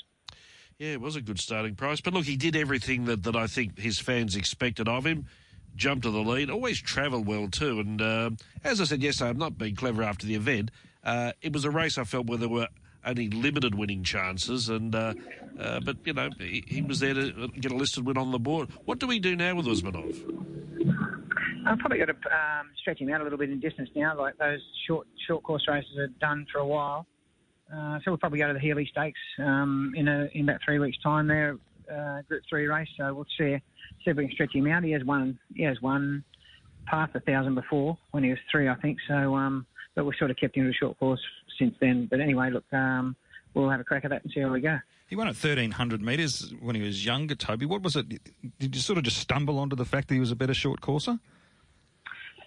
[0.78, 2.02] Yeah, it was a good starting price.
[2.02, 5.28] But look, he did everything that, that I think his fans expected of him.
[5.76, 7.80] Jumped to the lead, always travelled well too.
[7.80, 8.32] And uh,
[8.64, 10.70] as I said yesterday, I'm not being clever after the event.
[11.02, 12.68] Uh, it was a race I felt where there were
[13.06, 15.14] only limited winning chances, and uh,
[15.60, 18.40] uh, but you know he, he was there to get a listed win on the
[18.40, 18.70] board.
[18.86, 20.91] What do we do now with Usmanov?
[21.66, 24.38] I've probably got to um, stretch him out a little bit in distance now, like
[24.38, 27.06] those short short course races are done for a while.
[27.74, 30.80] Uh, so we'll probably go to the Healy Stakes um, in a, in about three
[30.80, 31.28] weeks' time.
[31.28, 31.58] There,
[31.92, 32.88] uh, Group Three race.
[32.98, 33.58] So we'll see
[34.04, 34.84] see if we can stretch him out.
[34.84, 36.24] He has one he has won
[36.88, 38.98] past a thousand before when he was three, I think.
[39.08, 41.22] So, um, but we've sort of kept him to a short course
[41.60, 42.08] since then.
[42.10, 43.16] But anyway, look, um,
[43.54, 44.80] we'll have a crack at that and see how we go.
[45.08, 47.36] he won at 1300 metres when he was younger.
[47.36, 48.08] Toby, what was it?
[48.60, 50.82] Did you sort of just stumble onto the fact that he was a better short
[50.82, 51.20] courser?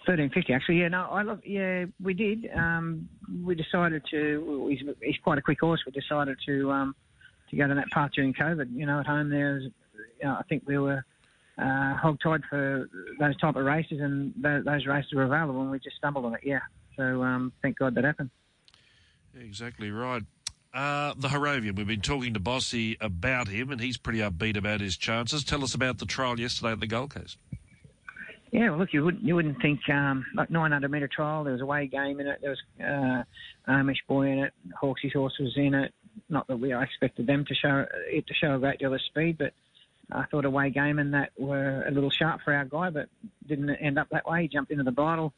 [0.05, 0.81] Thirteen fifty, actually.
[0.81, 1.41] Yeah, no, I love.
[1.45, 2.49] Yeah, we did.
[2.55, 3.09] Um,
[3.43, 4.67] we decided to.
[4.69, 5.81] He's, he's quite a quick horse.
[5.85, 6.95] We decided to um,
[7.49, 8.67] to go to that path during COVID.
[8.71, 9.71] You know, at home there, you
[10.23, 11.03] know, I think we were
[11.57, 12.87] uh, hog-tied for
[13.19, 16.35] those type of races, and th- those races were available, and we just stumbled on
[16.35, 16.41] it.
[16.43, 16.59] Yeah.
[16.97, 18.29] So um, thank God that happened.
[19.39, 20.23] Exactly right.
[20.73, 24.81] Uh, the Harrovian, we've been talking to Bossy about him, and he's pretty upbeat about
[24.81, 25.43] his chances.
[25.43, 27.37] Tell us about the trial yesterday at the Gold Coast.
[28.55, 31.43] Yeah, well, look, you wouldn't you wouldn't think um, like 900 metre trial.
[31.43, 32.39] There was a away game in it.
[32.41, 34.53] There was uh, Amish boy in it.
[34.81, 35.93] Hawksy's horse was in it.
[36.29, 39.01] Not that we I expected them to show it to show a great deal of
[39.01, 39.51] speed, but
[40.09, 43.09] I thought away game and that were a little sharp for our guy, but
[43.45, 44.43] didn't end up that way.
[44.43, 45.33] He jumped into the bridle,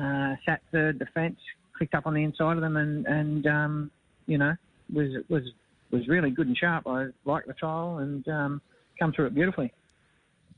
[0.00, 1.40] uh, sat third defence,
[1.76, 3.90] clicked up on the inside of them, and and um,
[4.26, 4.54] you know
[4.92, 5.42] was was
[5.90, 6.86] was really good and sharp.
[6.86, 8.62] I liked the trial and um,
[8.96, 9.72] come through it beautifully.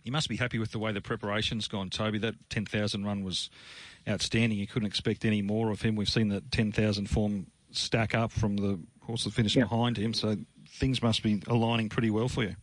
[0.06, 2.18] You must be happy with the way the preparation's gone, Toby.
[2.18, 3.50] That 10,000 run was
[4.08, 4.56] outstanding.
[4.56, 5.96] You couldn't expect any more of him.
[5.96, 10.36] We've seen that 10,000 form stack up from the horse that finished behind him, so
[10.68, 12.54] things must be aligning pretty well for you.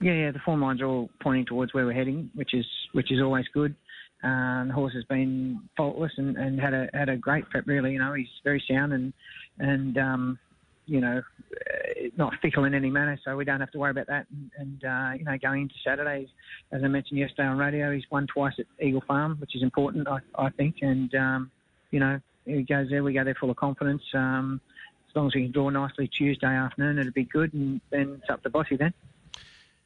[0.00, 3.10] Yeah, yeah, the form lines are all pointing towards where we're heading, which is which
[3.10, 3.74] is always good.
[4.22, 7.66] Um, the horse has been faultless and, and had a had a great prep.
[7.66, 9.12] Really, you know, he's very sound and
[9.58, 10.38] and um,
[10.86, 11.22] you know,
[11.52, 14.26] uh, not fickle in any manner, so we don't have to worry about that.
[14.30, 16.28] And, and uh, you know, going into Saturdays,
[16.72, 20.08] as I mentioned yesterday on radio, he's won twice at Eagle Farm, which is important,
[20.08, 20.76] I, I think.
[20.82, 21.50] And um,
[21.90, 24.02] you know, he goes there, we go there full of confidence.
[24.14, 24.60] Um,
[25.08, 28.30] as long as we can draw nicely Tuesday afternoon, it'll be good, and then it's
[28.30, 28.94] up to Bossy then.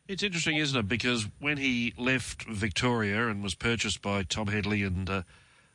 [0.08, 0.88] It's interesting, isn't it?
[0.88, 5.22] Because when he left Victoria and was purchased by Tom Headley and uh,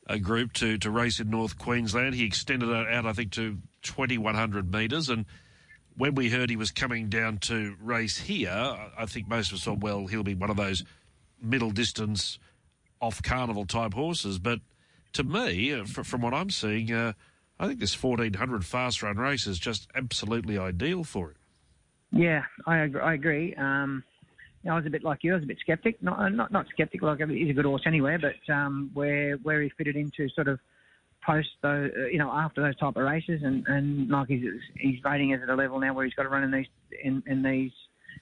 [0.08, 3.58] a group to, to race in North Queensland, he extended it out, I think, to
[3.82, 5.10] 2,100 metres.
[5.10, 5.26] And
[5.98, 9.63] when we heard he was coming down to race here, I think most of us
[9.63, 10.84] thought, well, he'll be one of those
[11.41, 12.39] middle distance
[13.02, 14.39] off carnival type horses.
[14.39, 14.60] But
[15.13, 17.13] to me, uh, from what I'm seeing, uh,
[17.60, 21.36] I think this 1400 fast run race is just absolutely ideal for him.
[22.12, 23.02] Yeah, I agree.
[23.02, 23.56] I agree.
[23.56, 24.04] Um,
[24.65, 25.34] you know, I was a bit like you.
[25.34, 26.01] I was a bit sceptic.
[26.01, 27.04] Not uh, not not sceptic.
[27.04, 30.60] Like he's a good horse anywhere, but um, where where he fitted into sort of
[31.23, 34.43] post those, uh, you know, after those type of races, and and like he's
[34.75, 36.65] he's rating is at a level now where he's got to run in these
[37.04, 37.71] in, in these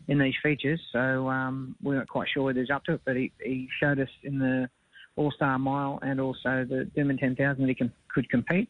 [0.09, 0.81] in these features.
[0.91, 4.01] So um, we weren't quite sure whether he's up to it, but he, he showed
[4.01, 4.69] us in the
[5.15, 8.67] All Star Mile and also the Doomben 10,000 that he can, could compete.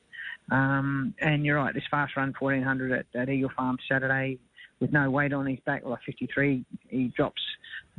[0.51, 4.38] Um, and you're right, this fast run 1400 at, at Eagle Farm Saturday
[4.79, 7.41] with no weight on his back, like 53, he drops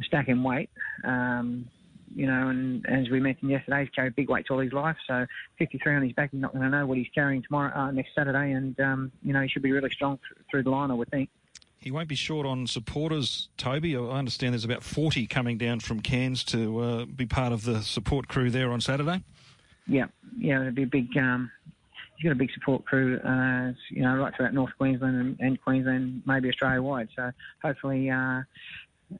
[0.01, 0.71] a stack in weight.
[1.05, 1.69] Um,
[2.15, 4.97] you know, and as we mentioned yesterday, he's carried big weights all his life.
[5.07, 5.27] So
[5.59, 8.15] 53 on his back, he's not going to know what he's carrying tomorrow, uh, next
[8.15, 10.95] Saturday, and um, you know he should be really strong th- through the line, I
[10.95, 11.29] would think.
[11.79, 13.95] He won't be short on supporters, Toby.
[13.95, 17.83] I understand there's about 40 coming down from Cairns to uh, be part of the
[17.83, 19.23] support crew there on Saturday.
[19.87, 20.07] Yeah,
[20.39, 21.51] yeah, it'll be a big, um,
[22.17, 25.61] he's got a big support crew, uh, you know, right throughout North Queensland and, and
[25.63, 27.09] Queensland, maybe Australia wide.
[27.17, 27.31] So
[27.63, 28.43] hopefully, uh,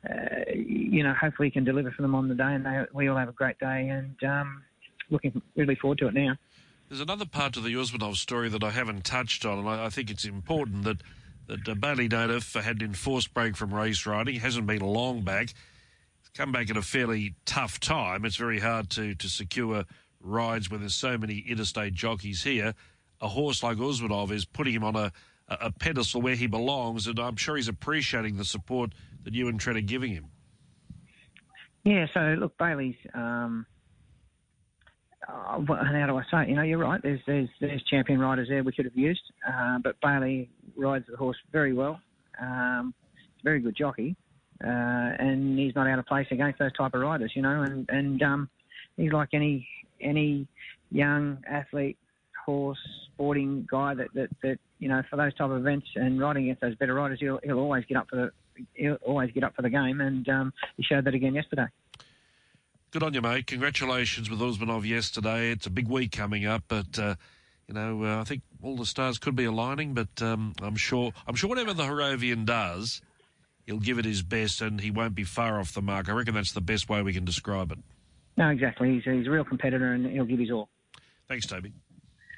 [0.09, 3.09] uh, you know, hopefully he can deliver for them on the day, and they, we
[3.09, 3.89] all have a great day.
[3.89, 4.63] And um,
[5.11, 6.37] looking really forward to it now.
[6.89, 9.89] There's another part to the Usmanov story that I haven't touched on, and I, I
[9.89, 10.99] think it's important that
[11.47, 14.41] that uh, Baylee Nothdurft had an enforced break from race riding.
[14.41, 15.53] Hasn't been long back.
[16.35, 18.25] come back at a fairly tough time.
[18.25, 19.85] It's very hard to to secure
[20.25, 22.75] rides when there's so many interstate jockeys here
[23.21, 25.13] a horse like Usmanov is putting him on a,
[25.49, 28.93] a pedestal where he belongs, and I'm sure he's appreciating the support
[29.25, 30.27] that you and Trent are giving him.
[31.85, 32.97] Yeah, so look, Bailey's.
[33.15, 33.67] Um,
[35.27, 36.43] uh, how do I say?
[36.43, 36.49] It?
[36.51, 37.01] You know, you're right.
[37.03, 41.17] There's there's there's champion riders there we could have used, uh, but Bailey rides the
[41.17, 41.99] horse very well.
[42.41, 42.93] Um,
[43.43, 44.17] very good jockey,
[44.63, 47.33] uh, and he's not out of place against those type of riders.
[47.35, 48.51] You know, and and um,
[48.99, 49.67] he's like any
[50.01, 50.47] any
[50.91, 51.99] young athlete
[52.45, 52.79] horse
[53.13, 56.61] sporting guy that, that, that you know for those type of events and riding against
[56.61, 58.31] those better riders, he'll, he'll always get up for the
[58.75, 61.67] he'll always get up for the game, and um, he showed that again yesterday.
[62.91, 63.47] Good on you, mate.
[63.49, 65.51] Congratulations with Usmanov yesterday.
[65.51, 67.17] It's a big week coming up, but uh,
[67.67, 69.95] you know uh, I think all the stars could be aligning.
[69.95, 73.01] But um, I'm sure I'm sure whatever the Harrovian does,
[73.67, 76.09] he'll give it his best, and he won't be far off the mark.
[76.09, 77.79] I reckon that's the best way we can describe it.
[78.37, 78.95] No, exactly.
[78.95, 80.69] He's, he's a real competitor, and he'll give his all.
[81.29, 81.73] Thanks, Toby.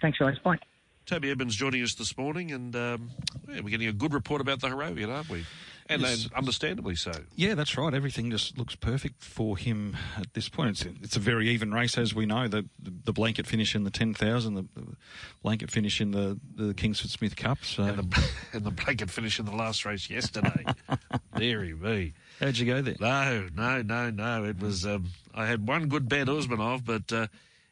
[0.00, 0.38] Thanks, guys.
[0.38, 0.59] Bye.
[1.06, 3.11] Toby Evans joining us this morning, and um,
[3.48, 5.46] yeah, we're getting a good report about the Harrovian, aren't we?
[5.88, 6.24] And, yes.
[6.24, 7.12] and, understandably so.
[7.37, 7.94] Yeah, that's right.
[7.94, 10.70] Everything just looks perfect for him at this point.
[10.70, 12.48] It's, it's a very even race, as we know.
[12.48, 14.96] The the, the blanket finish in the ten thousand, the, the,
[15.44, 19.38] blanket finish in the the Kingsford Smith Cup, so and the, and the blanket finish
[19.38, 20.64] in the last race yesterday.
[21.37, 22.14] Deary me.
[22.40, 22.96] How'd you go there?
[23.01, 24.44] No, no, no, no.
[24.44, 24.85] It was.
[24.85, 27.12] Um, I had one good bet Usmanov, but.
[27.12, 27.27] Uh,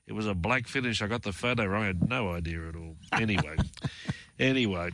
[0.07, 1.01] it was a black finish.
[1.01, 1.85] I got the photo wrong.
[1.85, 2.97] I had no idea at all.
[3.13, 3.57] Anyway,
[4.39, 4.91] anyway,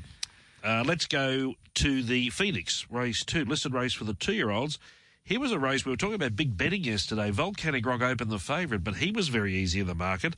[0.62, 4.78] uh, let's go to the Phoenix race two, listed race for the two-year-olds.
[5.24, 7.30] Here was a race we were talking about big betting yesterday.
[7.30, 10.36] Volcanic Rock opened the favourite, but he was very easy in the market.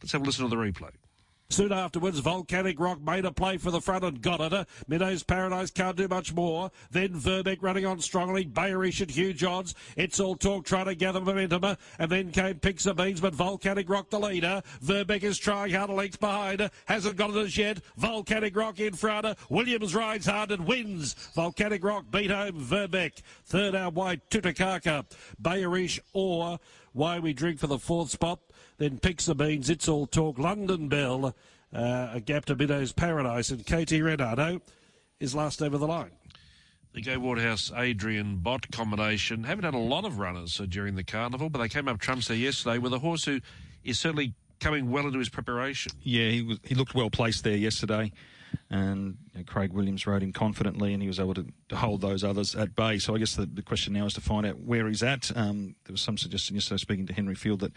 [0.00, 0.92] Let's have a listen to the replay.
[1.48, 4.68] Soon afterwards, Volcanic Rock made a play for the front and got it.
[4.88, 6.70] Meadows Paradise can't do much more.
[6.90, 8.44] Then Verbeck running on strongly.
[8.44, 9.74] Bayerish at huge odds.
[9.96, 11.76] It's all talk trying to gather momentum.
[11.98, 14.60] And then came Pixar Beans, but Volcanic Rock the leader.
[14.84, 16.68] Verbeck is trying hard, a length behind.
[16.86, 17.80] Hasn't got it as yet.
[17.96, 19.26] Volcanic Rock in front.
[19.48, 21.14] Williams rides hard and wins.
[21.34, 23.22] Volcanic Rock beat home Verbeck.
[23.44, 25.04] Third out wide, Tutakaka.
[25.40, 26.58] Bayerish or
[26.92, 28.40] Why We Drink for the fourth spot.
[28.78, 31.34] Then picks the Beans, It's All Talk, London Bell,
[31.72, 34.60] uh, a gap to Meadows Paradise, and Katie Renardo
[35.18, 36.10] is last over the line.
[36.92, 41.04] The Gai Waterhouse Adrian Bott combination haven't had a lot of runners uh, during the
[41.04, 43.40] carnival, but they came up trumps there yesterday with a horse who
[43.82, 45.92] is certainly coming well into his preparation.
[46.02, 48.12] Yeah, he was, he looked well placed there yesterday.
[48.68, 52.00] And you know, Craig Williams rode him confidently, and he was able to, to hold
[52.00, 52.98] those others at bay.
[52.98, 55.30] So I guess the, the question now is to find out where he's at.
[55.36, 57.72] Um, there was some suggestion yesterday, speaking to Henry Field, that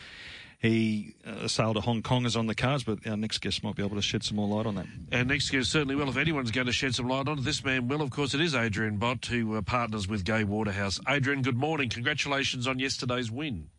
[0.59, 3.75] he uh, sailed to Hong Kong is on the cards, but our next guest might
[3.75, 4.87] be able to shed some more light on that.
[5.13, 6.09] Our next guest certainly will.
[6.09, 8.01] If anyone's going to shed some light on it, this man will.
[8.01, 10.99] Of course, it is Adrian Bott, who uh, partners with Gai Waterhouse.
[11.07, 11.87] Adrian, good morning.
[11.89, 13.69] Congratulations on yesterday's win.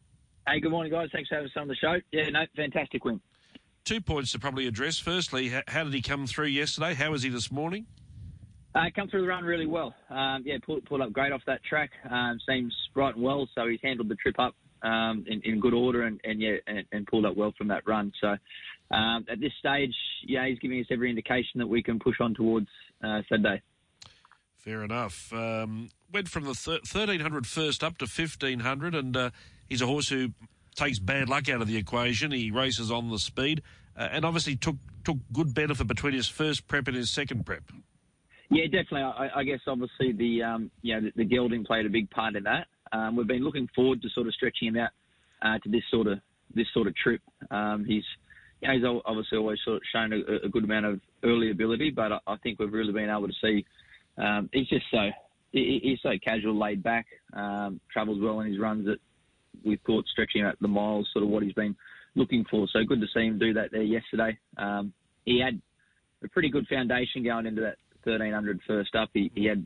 [0.49, 1.09] Hey, good morning, guys.
[1.13, 1.97] Thanks for having us on the show.
[2.13, 3.21] Yeah, no, fantastic win.
[3.85, 4.99] Two points to probably address.
[4.99, 6.95] Firstly, how did he come through yesterday?
[6.95, 7.87] How was he this morning?
[8.75, 9.95] Uh, come through the run really well.
[10.11, 11.91] Um, yeah, pulled, pulled up great off that track.
[12.09, 15.75] Um, seems right and well, so he's handled the trip up um, in, in, good
[15.75, 18.13] order and, and yeah, and, and, pulled up well from that run.
[18.21, 18.37] So
[18.95, 22.35] um, at this stage, yeah, he's giving us every indication that we can push on
[22.35, 22.69] towards
[23.03, 23.61] uh, Saturday.
[24.57, 25.33] Fair enough.
[25.33, 29.31] Um, went from the thir- 1300 first up to 1500, and uh,
[29.69, 30.31] he's a horse who
[30.75, 32.31] takes bad luck out of the equation.
[32.33, 33.63] He races on the speed,
[33.97, 37.63] uh, and obviously took took good benefit between his first prep and his second prep.
[38.51, 39.03] Yeah, definitely.
[39.03, 42.37] I, I guess obviously the um, you know the, the, gelding played a big part
[42.37, 42.67] in that.
[42.93, 44.91] Um, we've been looking forward to sort of stretching him out
[45.43, 46.21] uh, to this sort of
[46.55, 47.21] this sort of trip.
[47.51, 48.05] Um, he's
[48.61, 51.91] you know, he's obviously always sort of shown a, a, good amount of early ability,
[51.91, 53.65] but I, I think we've really been able to see
[54.19, 55.11] um, he's just so
[55.53, 58.99] he, he's so casual, laid back, um, travels well in his runs that
[59.65, 61.77] we thought stretching out the miles, sort of what he's been
[62.15, 62.67] looking for.
[62.73, 64.39] So good to see him do that there yesterday.
[64.57, 64.93] Um,
[65.25, 65.61] he had
[66.25, 69.11] a pretty good foundation going into that 1300 first up.
[69.13, 69.65] He, he had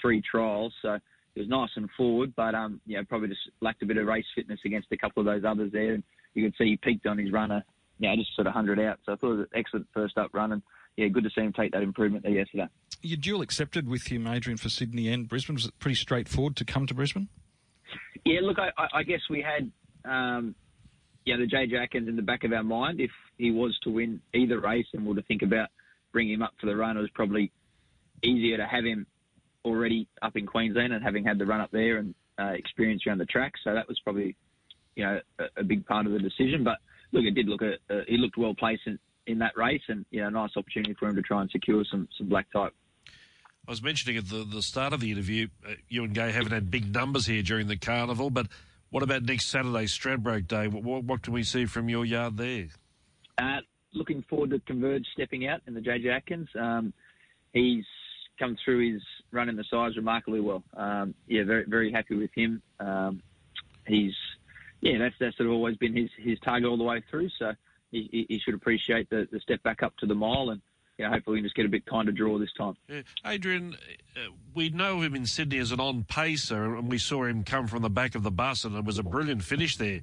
[0.00, 0.98] three trials, so
[1.34, 4.06] he was nice and forward, but um, you know, probably just lacked a bit of
[4.06, 5.94] race fitness against a couple of those others there.
[5.94, 6.02] And
[6.34, 7.64] you could see he peaked on his runner,
[7.98, 8.98] you know, just sort of 100 out.
[9.04, 10.62] So I thought it was an excellent first up run, and
[10.96, 12.68] yeah, good to see him take that improvement there yesterday.
[13.00, 15.54] You dual accepted with him, Adrian, for Sydney and Brisbane.
[15.54, 17.28] Was it pretty straightforward to come to Brisbane?
[18.24, 19.70] Yeah, look, I, I guess we had,
[20.10, 20.54] um,
[21.24, 23.00] yeah, the JJ Atkins in the back of our mind.
[23.00, 25.68] If he was to win either race and we're to think about
[26.12, 27.50] bringing him up for the run, it was probably
[28.22, 29.06] easier to have him
[29.64, 33.18] already up in Queensland and having had the run up there and uh, experience around
[33.18, 33.52] the track.
[33.64, 34.36] So that was probably,
[34.96, 36.64] you know, a, a big part of the decision.
[36.64, 36.78] But
[37.12, 40.04] look, it did look at, uh, he looked well placed in, in that race, and
[40.10, 42.74] you know, nice opportunity for him to try and secure some some black type.
[43.66, 46.50] I was mentioning at the, the start of the interview, uh, you and Gai haven't
[46.50, 48.48] had big numbers here during the carnival, but
[48.90, 50.66] what about next Saturday, Stradbroke Day?
[50.66, 52.66] What, what can we see from your yard there?
[53.38, 53.60] Uh,
[53.94, 56.48] looking forward to Converge stepping out in the JJ Atkins.
[56.58, 56.92] Um,
[57.52, 57.84] he's
[58.36, 60.64] come through his run in the Sires' remarkably well.
[60.76, 62.60] Um, yeah, very very happy with him.
[62.80, 63.22] Um,
[63.86, 64.14] he's
[64.80, 67.28] yeah, that's that's sort of always been his his target all the way through.
[67.38, 67.52] So
[67.92, 70.60] he, he should appreciate the, the step back up to the mile and
[70.98, 72.76] yeah, hopefully we can just get a bit kinder draw this time.
[72.88, 73.02] Yeah.
[73.26, 73.76] Adrian,
[74.16, 77.66] uh, we know him in Sydney as an on pacer, and we saw him come
[77.66, 80.00] from the back of the bus, and it was a brilliant finish there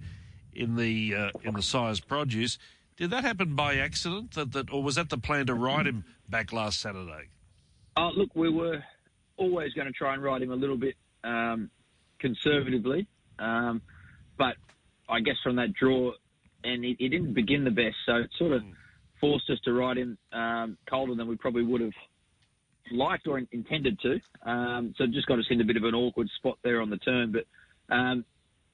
[0.53, 2.57] in the uh, in the Sires' Produce.
[2.97, 6.03] Did that happen by accident, that, that, or was that the plan to ride him
[6.27, 7.29] back last Saturday?
[7.95, 8.83] Uh, look, we were
[9.37, 11.69] always going to try and ride him a little bit um,
[12.19, 13.81] conservatively, um,
[14.37, 14.55] but
[15.07, 16.11] I guess from that draw,
[16.65, 18.63] and he, he, didn't begin the best, so it sort of.
[18.63, 18.73] Mm
[19.19, 21.93] forced us to ride him um, colder than we probably would have
[22.91, 24.19] liked or in, intended to.
[24.49, 26.89] Um, so it just got us in a bit of an awkward spot there on
[26.89, 27.31] the turn.
[27.31, 28.25] But um,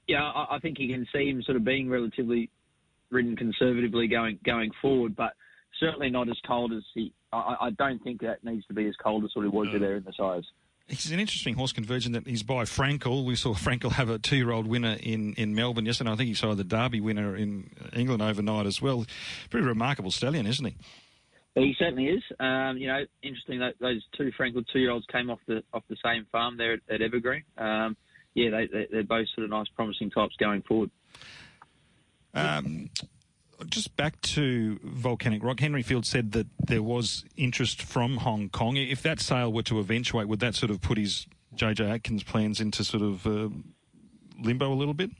[0.08, 2.49] yeah, I, I, think you can see him sort of being relatively
[3.12, 5.34] ridden conservatively going going forward, but
[5.79, 7.13] certainly not as cold as he.
[7.31, 9.79] I, I don't think that needs to be as cold as what he was no.
[9.79, 10.47] there in the Sires'.
[10.88, 13.26] He's an interesting horse conversion that he's by Frankel.
[13.26, 16.12] We saw Frankel have a two-year-old winner in, in Melbourne yesterday.
[16.12, 19.04] I think he saw the Derby winner in England overnight as well.
[19.50, 20.76] Pretty remarkable stallion, isn't he?
[21.56, 22.21] He certainly is.
[22.39, 26.28] Um, you know, interesting that those two Frankel two-year-olds came off the off the same
[26.32, 27.43] farm there at, at Evergreen.
[27.58, 27.98] Um,
[28.36, 30.91] yeah, they, they, they're both sort of nice, promising types going forward.
[32.34, 32.89] Um,
[33.70, 38.78] just back to Volcanic Rock, Henry Field said that there was interest from Hong Kong.
[38.78, 42.60] If that sale were to eventuate, would that sort of put his JJ Atkins plans
[42.60, 43.50] into sort of uh,
[44.41, 45.12] limbo a little bit?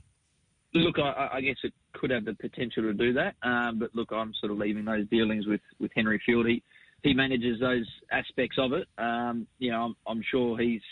[0.74, 4.12] Look, I, I, guess it could have the potential to do that, um, but look,
[4.12, 6.46] I'm sort of leaving those dealings with, with Henry Field.
[6.46, 6.62] He,
[7.02, 8.86] he manages those aspects of it.
[8.98, 10.82] Um, you know, I'm, I'm sure he's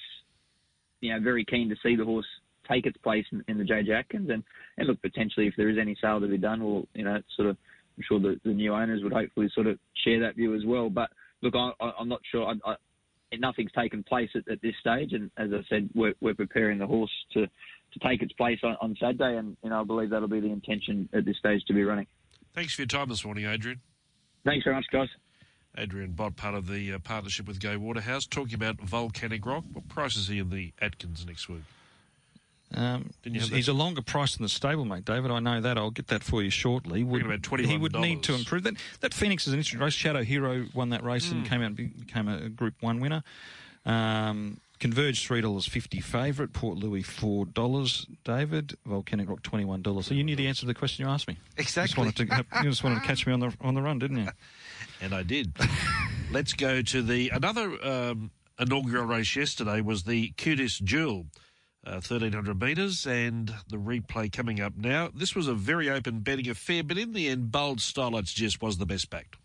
[1.01, 2.27] you know very keen to see the horse
[2.69, 4.31] take its place in, in the JJ Atkins.
[4.31, 4.43] And,
[4.79, 7.49] and look, potentially if there is any sale to be done, well, you know, sort
[7.49, 7.57] of,
[7.97, 10.91] I'm sure the, the new owners would hopefully sort of share that view as well.
[10.91, 11.11] But
[11.43, 12.47] look, I, am not sure.
[12.47, 12.75] I, I,
[13.39, 16.87] nothing's taken place at, at, this stage, and as I said, we're, we're preparing the
[16.87, 20.29] horse to, to take its place on, on Saturday, and you know, I believe that'll
[20.29, 22.07] be the intention at this stage to be running.
[22.55, 23.81] Thanks for your time this morning, Adrian.
[24.45, 25.09] Thanks very much, guys.
[25.77, 29.65] Adrian Bott, part of the uh, partnership with Gai Waterhouse, talking about volcanic rock.
[29.73, 31.65] What price is he in the Atkins next week?
[32.75, 35.31] Um, he's, he's a longer price than the stablemate, David.
[35.31, 35.79] I know that.
[35.79, 37.05] I'll get that for you shortly.
[37.05, 38.75] Would, about he would need to improve that.
[39.01, 39.93] That Phoenix is an interesting race.
[39.93, 41.37] Shadow Hero won that race Hmm.
[41.39, 43.23] and came out and became a Group One winner.
[43.87, 46.53] Um, Converge three dollars fifty favourite.
[46.53, 48.07] Port Louis four dollars.
[48.25, 50.07] David Volcanic Rock twenty one dollars.
[50.07, 51.39] So you knew the answer to the question you asked me.
[51.57, 52.05] Exactly.
[52.05, 54.19] Just wanted to, you just wanted to catch me on the on the run, didn't
[54.19, 54.29] you?
[55.01, 55.53] And I did.
[56.31, 61.27] Let's go to the another um, inaugural race yesterday was the cutest jewel.
[61.87, 65.11] Uh, 1300 metres and the replay coming up now.
[65.15, 68.63] This was a very open betting affair, but in the end, Bold Style It's just
[68.63, 69.37] was the best backed.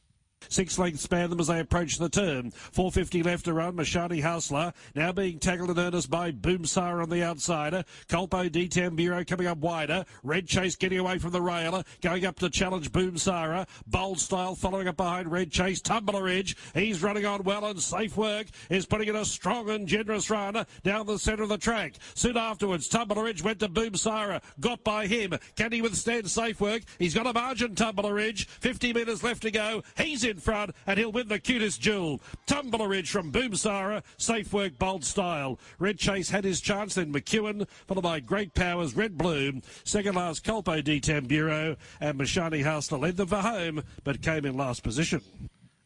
[0.48, 2.52] Six lengths span them as they approach the turn.
[2.52, 3.76] 450 left to run.
[3.76, 7.84] Mashani Hustler now being tackled in earnest by Boomsire on the outsider.
[8.08, 10.06] Colpo D Bureau coming up wider.
[10.24, 11.84] Red Chase getting away from the railer.
[12.02, 13.68] Going up to challenge Boomsire.
[13.86, 15.82] Bold Style following up behind Red Chase.
[15.82, 16.56] Tumbler Ridge.
[16.74, 20.66] He's running on well and safe work is putting in a strong and generous run
[20.84, 21.96] down the centre of the track.
[22.16, 24.42] Soon afterwards, Tumbler Ridge went to Boomsire.
[24.60, 25.34] Got by him.
[25.56, 26.84] Can he withstand safe work?
[26.98, 28.48] He's got a margin, Tumbler Ridge.
[28.48, 29.84] 50 metres left to go.
[29.98, 32.22] He's in front and he'll win the cutest jewel.
[32.46, 34.04] Tumbler Ridge from Boomsara.
[34.18, 35.60] Safe work, bold style.
[35.80, 39.62] Red Chase had his chance, then McEwen, followed by Great Powers, Red Bloom.
[39.84, 41.78] Second last, Colpo D Tamburo.
[42.00, 45.22] And Mashani Hausler led them for home, but came in last position.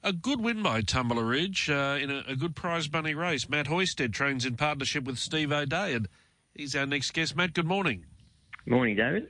[0.03, 3.47] A good win by Tumbler Ridge uh, in a, a good prize money race.
[3.47, 6.09] Matt Hoysted trains in partnership with Steve O'Dea, and
[6.53, 7.37] he's our next guest.
[7.37, 8.05] Matt, good morning.
[8.65, 9.27] Morning, David.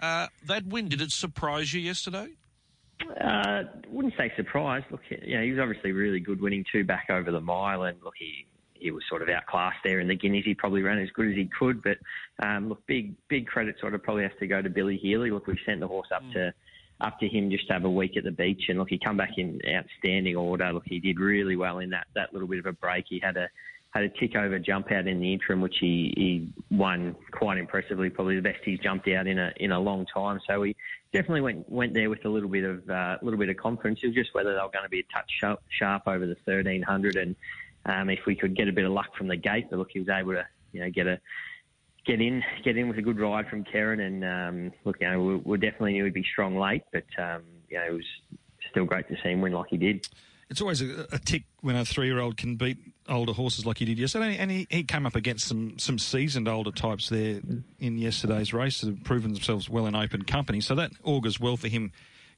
[0.00, 2.28] Uh, that win, did it surprise you yesterday?
[3.20, 4.86] Uh, wouldn't say surprised.
[4.90, 7.98] Look, you know, he was obviously really good winning two back over the mile, and
[8.02, 10.44] look, he he was sort of outclassed there in the Guineas.
[10.44, 11.98] He probably ran as good as he could, but
[12.46, 15.30] um, look, big big credit sort of probably has to go to Billy Healy.
[15.30, 16.52] Look, we sent the horse up to
[17.00, 19.16] up to him just to have a week at the beach, and look, he come
[19.16, 20.72] back in outstanding order.
[20.72, 23.06] Look, he did really well in that that little bit of a break.
[23.08, 23.48] He had a
[23.96, 28.10] had a tick over jump out in the interim, which he, he won quite impressively,
[28.10, 30.38] probably the best he's jumped out in a in a long time.
[30.46, 30.76] So he
[31.14, 34.00] definitely went went there with a little bit of uh, little bit of confidence.
[34.02, 36.36] It was just whether they were going to be a touch sharp, sharp over the
[36.44, 37.36] 1300, and
[37.86, 39.68] um, if we could get a bit of luck from the gate.
[39.70, 41.18] But look, he was able to you know get a
[42.04, 45.22] get in get in with a good ride from Karen, and um, look, you know
[45.22, 48.06] we, we definitely knew he'd be strong late, but um, you know it was
[48.70, 50.06] still great to see him win like he did.
[50.48, 52.78] It's always a, a tick when a three-year-old can beat
[53.08, 56.48] older horses like he did yesterday, and he, he came up against some some seasoned
[56.48, 57.40] older types there
[57.78, 60.60] in yesterday's race that have proven themselves well in open company.
[60.60, 61.92] So that augurs well for him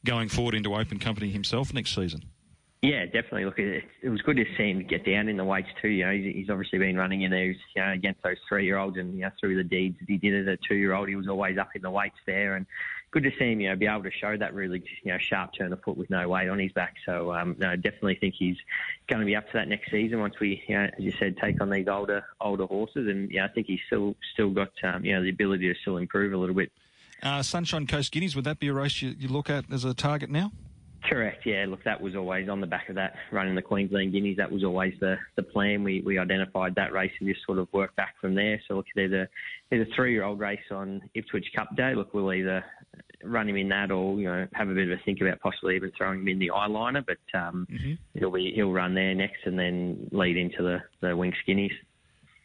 [0.04, 2.24] going forward into open company himself next season.
[2.80, 3.44] Yeah, definitely.
[3.44, 5.88] Look, it, was good to see him get down in the weights too.
[5.88, 9.14] You know, he's, he's obviously been running in there, you know, against those three-year-olds, and
[9.14, 11.70] you know, through the deeds that he did as a two-year-old, he was always up
[11.74, 12.66] in the weights there, and
[13.10, 15.54] good to see him, you know, be able to show that really, you know, sharp
[15.54, 16.94] turn of foot with no weight on his back.
[17.04, 18.56] So, um, no, definitely think he's
[19.08, 21.36] going to be up to that next season once we, you know, as you said,
[21.38, 25.04] take on these older older horses, and yeah, I think he's still still got, um,
[25.04, 26.70] you know, the ability to still improve a little bit.
[27.24, 29.94] Uh, Sunshine Coast Guineas, would that be a race you, you look at as a
[29.94, 30.52] target now?
[31.08, 31.46] Correct.
[31.46, 31.64] Yeah.
[31.68, 34.36] Look, that was always on the back of that running the Queensland Guineas.
[34.36, 35.82] That was always the, the plan.
[35.82, 38.60] We we identified that race and just sort of worked back from there.
[38.68, 39.28] So look, there's a
[39.70, 41.94] there's a three year old race on Ipswich Cup Day.
[41.94, 42.62] Look, we'll either
[43.24, 45.76] run him in that or you know have a bit of a think about possibly
[45.76, 47.02] even throwing him in the Eye Liner.
[47.02, 47.66] But um,
[48.14, 51.72] he'll be he'll run there next and then lead into the the Winx Guineas.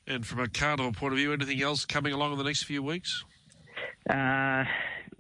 [0.08, 2.84] And from a carnival point of view, anything else coming along in the next few
[2.84, 3.24] weeks?
[4.10, 4.66] Uh,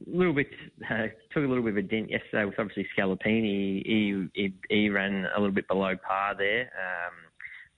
[0.06, 0.50] a little bit
[0.90, 3.84] uh, took a little bit of a dent yesterday with obviously Scalapini.
[3.86, 6.62] He, he he ran a little bit below par there.
[6.62, 7.14] Um,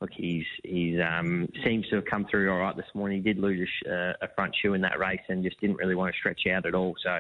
[0.02, 3.18] look, he's he's um, seems to have come through all right this morning.
[3.18, 5.96] He did lose a, uh, a front shoe in that race and just didn't really
[5.96, 6.96] want to stretch out at all.
[7.04, 7.20] So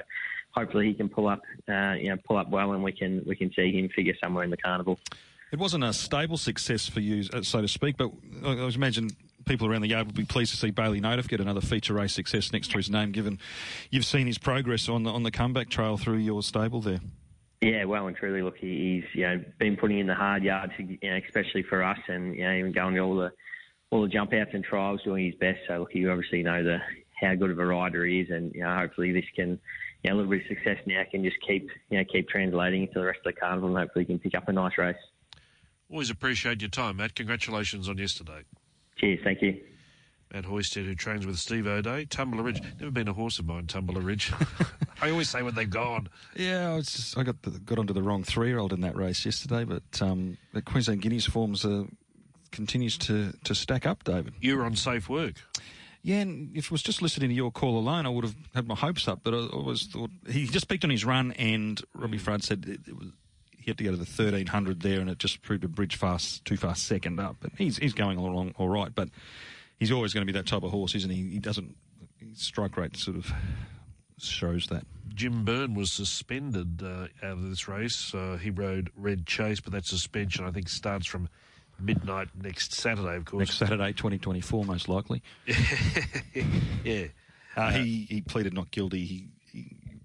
[0.52, 3.36] hopefully he can pull up, uh, you know, pull up well, and we can we
[3.36, 5.00] can see him figure somewhere in the carnival.
[5.52, 8.12] It wasn't a stable success for you, uh, so to speak, but
[8.44, 9.10] I was imagine
[9.46, 12.14] people around the yard would be pleased to see Baylee Nothdurft get another feature race
[12.14, 13.40] success next to his name, given
[13.92, 17.00] you've seen his progress on the, on the comeback trail through your stable there.
[17.62, 20.74] Yeah, well and truly, look, he- he's you know been putting in the hard yards,
[20.78, 23.32] you know, especially for us, and you know even going to all the
[23.92, 25.60] all the jump outs and trials, doing his best.
[25.68, 26.80] So look, you obviously know the
[27.20, 29.60] how good of a rider he is, and you know hopefully this can.
[30.04, 32.84] You know, a little bit of success now can just keep, you know, keep translating
[32.84, 34.96] into the rest of the carnival, and hopefully he can pick up a nice race.
[35.90, 37.16] Always appreciate your time, Matt.
[37.16, 38.44] Congratulations on yesterday.
[39.06, 39.62] Cheers, thank you.
[40.34, 42.60] Matt Hoysted, who trains with Steve O'Dea, Tumbler Ridge.
[42.80, 44.34] Never been a horse of mine, Tumbler Ridge.
[45.02, 46.10] I always say when they've gone.
[46.36, 49.24] Yeah, I, was just, I got the, got onto the wrong three-year-old in that race
[49.24, 51.84] yesterday, but um, the Queensland Guineas forms uh,
[52.52, 54.34] continues to, to stack up, David.
[54.42, 55.36] You were on safe work.
[56.02, 58.68] Yeah, and if it was just listening to your call alone, I would have had
[58.68, 59.20] my hopes up.
[59.24, 62.80] But I always thought he just peaked on his run, and Robbie Fradd said it,
[62.88, 63.10] it was,
[63.66, 65.96] he had to go to the thirteen hundred there, and it just proved a bridge
[65.96, 67.38] fast, too fast second up.
[67.40, 69.10] But he's he's going along all right, but
[69.80, 71.32] he's always going to be that type of horse, isn't he?
[71.32, 71.76] He doesn't
[72.20, 73.34] his strike rate sort of
[74.20, 74.86] shows that.
[75.16, 78.14] Jim Byrne was suspended uh, out of this race.
[78.14, 81.28] Uh, he rode Red Chase, but that suspension I think starts from
[81.80, 83.40] midnight next Saturday, of course.
[83.40, 85.24] Next Saturday, 2024, most likely.
[86.84, 87.06] yeah.
[87.56, 89.06] Uh, he, he pleaded not guilty.
[89.06, 89.30] He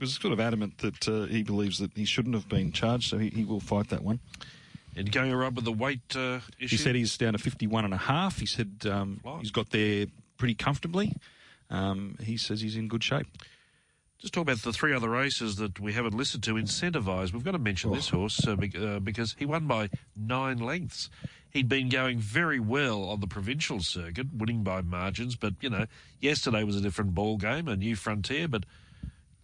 [0.00, 3.18] was sort of adamant that uh, he believes that he shouldn't have been charged, so
[3.18, 4.20] he, he will fight that one.
[4.96, 6.68] And going right with the weight uh, issue?
[6.68, 8.40] He said he's down to 51 and a half.
[8.40, 11.14] He said um, he's got there pretty comfortably.
[11.70, 13.26] Um, he says he's in good shape.
[14.18, 16.54] Just talk about the three other races that we haven't listened to.
[16.54, 17.32] Incentivise.
[17.32, 17.94] We've got to mention oh.
[17.94, 18.56] this horse uh,
[19.02, 21.08] because he won by nine lengths.
[21.50, 25.36] He'd been going very well on the provincial circuit, winning by margins.
[25.36, 25.86] But you know,
[26.20, 28.46] yesterday was a different ball game, a new frontier.
[28.46, 28.64] But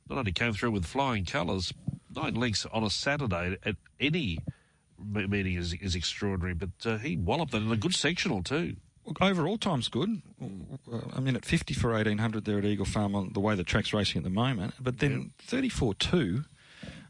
[0.09, 1.73] not only came through with flying colours,
[2.15, 4.39] nine lengths on a Saturday at any
[4.99, 6.55] meeting is, is extraordinary.
[6.55, 8.77] But uh, he walloped that in a good sectional too.
[9.21, 10.21] Overall, time's good.
[11.15, 13.93] I mean, at 50 for 1800 there at Eagle Farm on the way the track's
[13.93, 14.75] racing at the moment.
[14.81, 16.45] But then 34 2.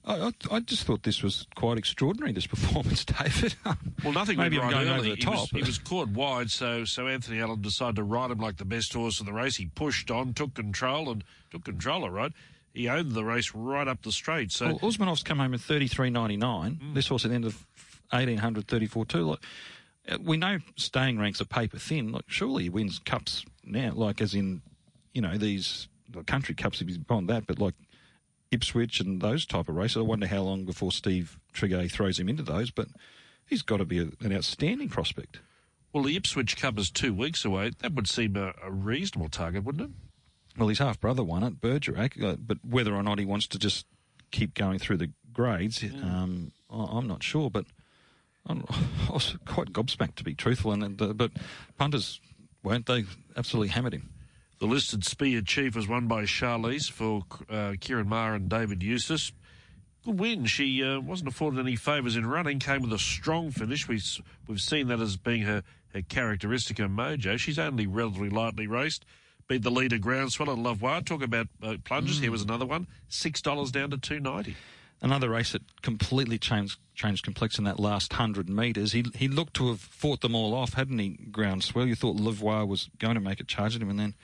[0.08, 3.56] I, I, just thought this was quite extraordinary, this performance, David.
[4.04, 5.08] well, nothing Maybe went right going early.
[5.08, 5.34] over the top.
[5.34, 8.58] He was, he was, caught wide, so so Anthony Allen decided to ride him like
[8.58, 9.56] the best horse in the race.
[9.56, 12.32] He pushed on, took control, and took control, all right.
[12.76, 14.52] He owned the race right up the straight.
[14.52, 16.38] So well, Usmanov's come home at 33.99.
[16.38, 16.94] Mm.
[16.94, 17.66] This horse at the end of
[18.12, 19.22] eighteen hundred thirty four 2.
[19.22, 19.38] Like,
[20.08, 22.12] uh, we know staying ranks are paper thin.
[22.12, 24.60] Like, surely he wins cups now, like as in,
[25.14, 25.88] you know, these
[26.26, 27.74] country cups if he's beyond that, but like
[28.50, 29.96] Ipswich and those type of races.
[29.96, 32.88] I wonder how long before Steve Tregea throws him into those, but
[33.46, 35.40] he's got to be a, an outstanding prospect.
[35.94, 37.70] Well, the Ipswich Cup is two weeks away.
[37.78, 39.96] That would seem a, a reasonable target, wouldn't it?
[40.58, 43.58] Well, his half brother won it, Bergerac, uh, but whether or not he wants to
[43.58, 43.86] just
[44.30, 46.00] keep going through the grades, yeah.
[46.00, 47.50] um, I'm not sure.
[47.50, 47.66] But
[48.46, 48.64] I'm,
[49.08, 50.72] i was quite gobsmacked, to be truthful.
[50.72, 51.32] And uh, but
[51.78, 52.20] punters
[52.62, 53.04] weren't they
[53.36, 54.10] absolutely hammered him.
[54.58, 59.32] The listed Spear Chief was won by Charlize for uh, Ciaron Maher and David Eustace.
[60.02, 60.46] Good win.
[60.46, 63.86] She uh, wasn't afforded any favours in running, came with a strong finish.
[63.86, 64.00] We,
[64.46, 67.38] we've seen that as being her, her characteristic, her mojo.
[67.38, 69.04] She's only relatively lightly raced.
[69.48, 71.04] Beat the leader Groundswell and Lavoie.
[71.04, 72.18] Talk about uh, plunges.
[72.18, 72.22] Mm.
[72.22, 72.86] Here was another one.
[73.10, 74.56] $6 down to two ninety
[75.02, 78.92] another race that completely changed changed complex in that last hundred metres.
[78.92, 81.18] He he looked to have fought them all off, hadn't he?
[81.30, 81.86] Groundswell.
[81.86, 84.14] You thought Lavoie was going to make a charge at him, and then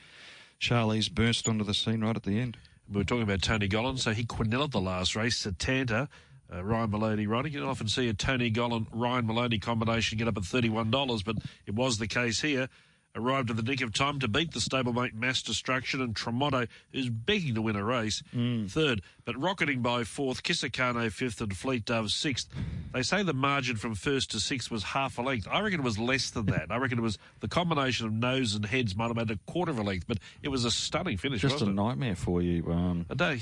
[0.60, 2.56] Charlize burst onto the scene right at the end.
[2.90, 5.42] We were talking about Tony Gollan, so he quinelled the last race.
[5.42, 6.08] Setanta,
[6.52, 7.52] uh, Ryan Maloney riding.
[7.52, 10.90] You don't often see a Tony Gollan Ryan Maloney combination get up at thirty one
[10.90, 12.68] dollars, but it was the case here
[13.14, 17.08] arrived at the nick of time to beat the stablemate Mass Destruction and Tremoto, who's
[17.08, 18.70] begging to win a race, mm.
[18.70, 22.48] third, but rocketing by fourth, Kisakano fifth, and Fleet Dove sixth.
[22.92, 25.48] They say the margin from first to sixth was half a length.
[25.50, 26.70] I reckon it was less than that.
[26.70, 29.72] I reckon it was the combination of nose and heads might have made a quarter
[29.72, 31.40] of a length, but it was a stunning finish.
[31.40, 31.74] Just a it?
[31.74, 32.70] nightmare for you.
[32.70, 33.06] Um...
[33.16, 33.40] Don't,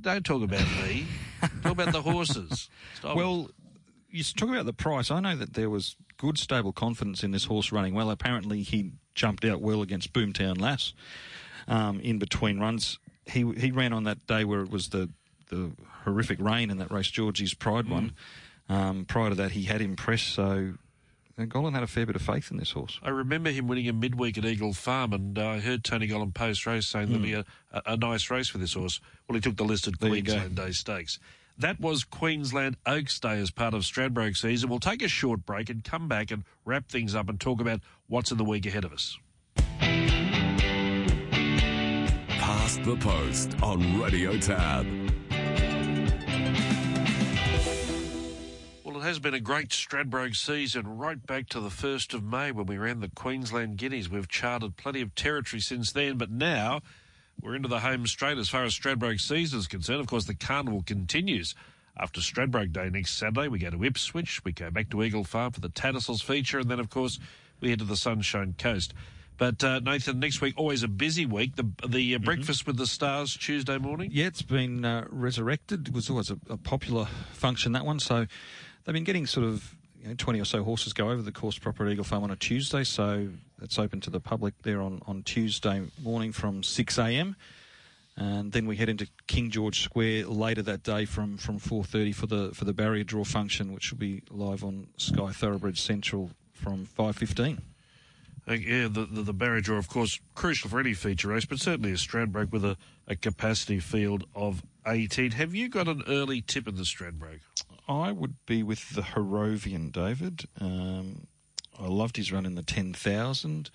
[0.00, 1.06] don't talk about me.
[1.62, 2.68] talk about the horses.
[2.94, 3.48] Stop well.
[3.48, 3.65] It
[4.10, 5.10] you talk about the price.
[5.10, 8.10] I know that there was good stable confidence in this horse running well.
[8.10, 10.92] Apparently, he jumped out well against Boomtown Lass
[11.68, 12.98] um, in between runs.
[13.24, 15.10] He he ran on that day where it was the
[15.48, 15.72] the
[16.04, 17.90] horrific rain in that race, Georgie's Pride mm.
[17.90, 18.12] one.
[18.68, 20.28] Um, prior to that, he had impressed.
[20.28, 20.74] So
[21.38, 22.98] Gollan had a fair bit of faith in this horse.
[23.02, 26.32] I remember him winning a midweek at Eagle Farm, and uh, I heard Tony Gollan
[26.32, 27.10] post race saying mm.
[27.10, 29.00] there'll be a, a, a, nice race for this horse.
[29.28, 31.18] Well, he took the listed Queensland Day Stakes.
[31.58, 34.68] That was Queensland Oaks Day as part of Stradbroke season.
[34.68, 37.80] We'll take a short break and come back and wrap things up and talk about
[38.08, 39.18] what's in the week ahead of us.
[42.28, 44.84] Past the Post on Radio Tab.
[48.84, 52.52] Well, it has been a great Stradbroke season right back to the 1st of May
[52.52, 54.10] when we ran the Queensland Guineas.
[54.10, 56.82] We've charted plenty of territory since then, but now
[57.40, 60.00] we're into the home straight as far as Stradbroke season is concerned.
[60.00, 61.54] Of course, the carnival continues.
[61.98, 65.52] After Stradbroke Day next Saturday, we go to Ipswich, we go back to Eagle Farm
[65.52, 67.18] for the Tattersalls feature, and then, of course,
[67.60, 68.92] we head to the Sunshine Coast.
[69.38, 71.56] But uh, Nathan, next week always a busy week.
[71.56, 72.24] The the uh, mm-hmm.
[72.24, 74.10] breakfast with the stars Tuesday morning.
[74.12, 75.88] Yeah, it's been uh, resurrected.
[75.88, 78.00] It was always a, a, popular function that one.
[78.00, 78.26] So
[78.84, 81.58] they've been getting sort of you know, 20 or so horses go over the course
[81.58, 83.28] proper at Eagle Farm on a Tuesday, so
[83.62, 87.36] it's open to the public there on, on Tuesday morning from 6 a.m.
[88.16, 92.26] And then we head into King George Square later that day from, from 4:30 for
[92.26, 96.86] the for the barrier draw function, which will be live on Sky Thoroughbred Central from
[96.86, 97.58] 5:15.
[98.48, 101.58] Uh, yeah, the, the, the barrier draw, of course, crucial for any feature race, but
[101.58, 102.76] certainly a Stradbroke with a,
[103.08, 105.32] a capacity field of 18.
[105.32, 107.40] Have you got an early tip in the Stradbroke?
[107.88, 110.44] I would be with the Harrovian, David.
[110.60, 111.26] Um,
[111.80, 113.70] I loved his run in the 10,000.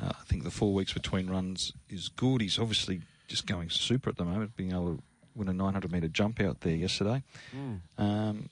[0.00, 2.40] Uh, I think the four weeks between runs is good.
[2.40, 5.02] He's obviously just going super at the moment, being able to
[5.34, 7.22] win a 900 metre jump out there yesterday.
[7.98, 8.48] Um,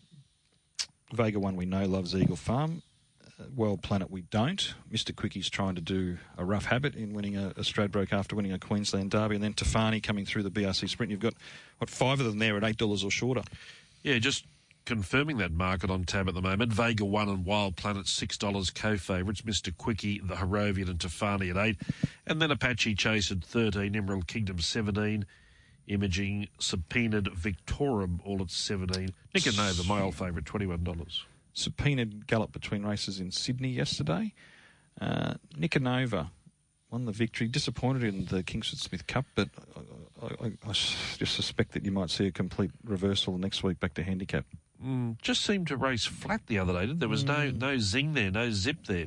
[1.12, 2.83] Vega one we know loves Eagle Farm.
[3.39, 4.74] Uh, Wild Planet we don't.
[4.93, 5.14] Mr.
[5.14, 8.59] Quickie's trying to do a rough habit in winning a, a Stradbroke after winning a
[8.59, 11.11] Queensland Derby, and then Tafani coming through the BRC Sprint.
[11.11, 11.35] You've got
[11.78, 13.43] what five of them there at eight dollars or shorter.
[14.03, 14.45] Yeah, just
[14.85, 16.72] confirming that market on tab at the moment.
[16.72, 19.45] Vega one and Wild Planet six dollars co-favourites.
[19.45, 21.76] Mister Quickie, the Harrovian, and Tafani at eight,
[22.26, 23.95] and then Apache Chase at thirteen.
[23.95, 25.26] Emerald Kingdom seventeen.
[25.87, 29.11] Imaging Subpoenaed Victorum all at seventeen.
[29.35, 31.24] Nicanova, my old favourite, twenty one dollars.
[31.53, 34.33] Subpoenaed gallop between races in Sydney yesterday.
[35.01, 36.31] Uh, Nicanova
[36.91, 37.49] won the victory.
[37.49, 39.49] Disappointed in the Kingsford Smith Cup, but
[40.22, 43.95] I, I, I just suspect that you might see a complete reversal next week back
[43.95, 44.45] to handicap.
[44.85, 46.81] Mm, just seemed to race flat the other day.
[46.87, 47.01] Didn't?
[47.01, 49.07] There was no no zing there, no zip there.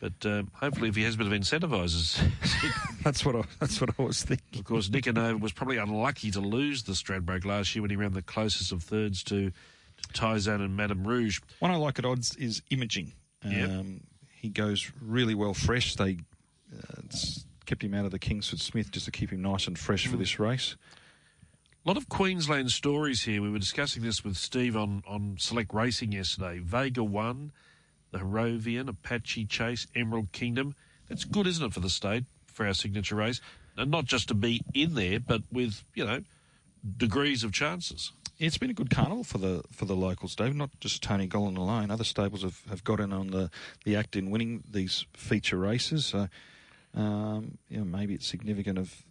[0.00, 2.18] But um, hopefully, if he has a bit of incentivisers,
[3.04, 4.58] That's what I, that's what I was thinking.
[4.60, 8.12] of course, Nicanova was probably unlucky to lose the Stradbroke last year when he ran
[8.12, 11.40] the closest of thirds to, to Tyzone and Madame Rouge.
[11.58, 13.12] One I like at odds is Imaging.
[13.46, 13.70] Yep.
[13.70, 14.00] Um,
[14.34, 15.94] He goes really well fresh.
[15.96, 16.18] They
[16.74, 17.02] uh,
[17.66, 20.16] kept him out of the Kingsford Smith just to keep him nice and fresh for
[20.16, 20.76] this race.
[21.84, 23.42] A lot of Queensland stories here.
[23.42, 26.58] We were discussing this with Steve on, on Select Racing yesterday.
[26.58, 27.52] Vega 1,
[28.10, 30.74] the Harrovian, Apache Chase, Emerald Kingdom.
[31.10, 33.42] That's good, isn't it, for the state, for our signature race?
[33.76, 36.22] And not just to be in there, but with, you know,
[36.96, 38.12] degrees of chances.
[38.38, 40.56] It's been a good carnival for the for the locals, Dave.
[40.56, 41.90] Not just Tony Gollan alone.
[41.90, 43.50] Other stables have, have got in on the,
[43.84, 46.06] the act in winning these feature races.
[46.06, 46.28] So,
[46.94, 49.04] um, you know, maybe it's significant of